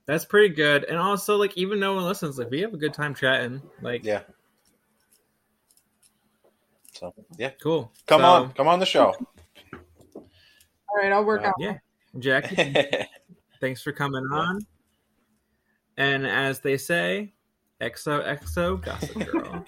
[0.05, 0.84] that's pretty good.
[0.84, 3.63] And also, like, even no one listens, like we have a good time chatting.
[3.82, 4.22] Like, Yeah.
[6.93, 7.91] So yeah, cool.
[8.05, 9.15] come So, on, come on the show.
[10.91, 11.49] All right, I'll work Yeah.
[11.49, 11.55] out.
[11.59, 11.77] Yeah,
[12.17, 12.75] Jackie,
[13.61, 14.37] thanks for coming Yeah.
[14.39, 14.59] on.
[15.97, 17.33] And as they say,
[17.81, 19.65] XO XO Gossip Girl.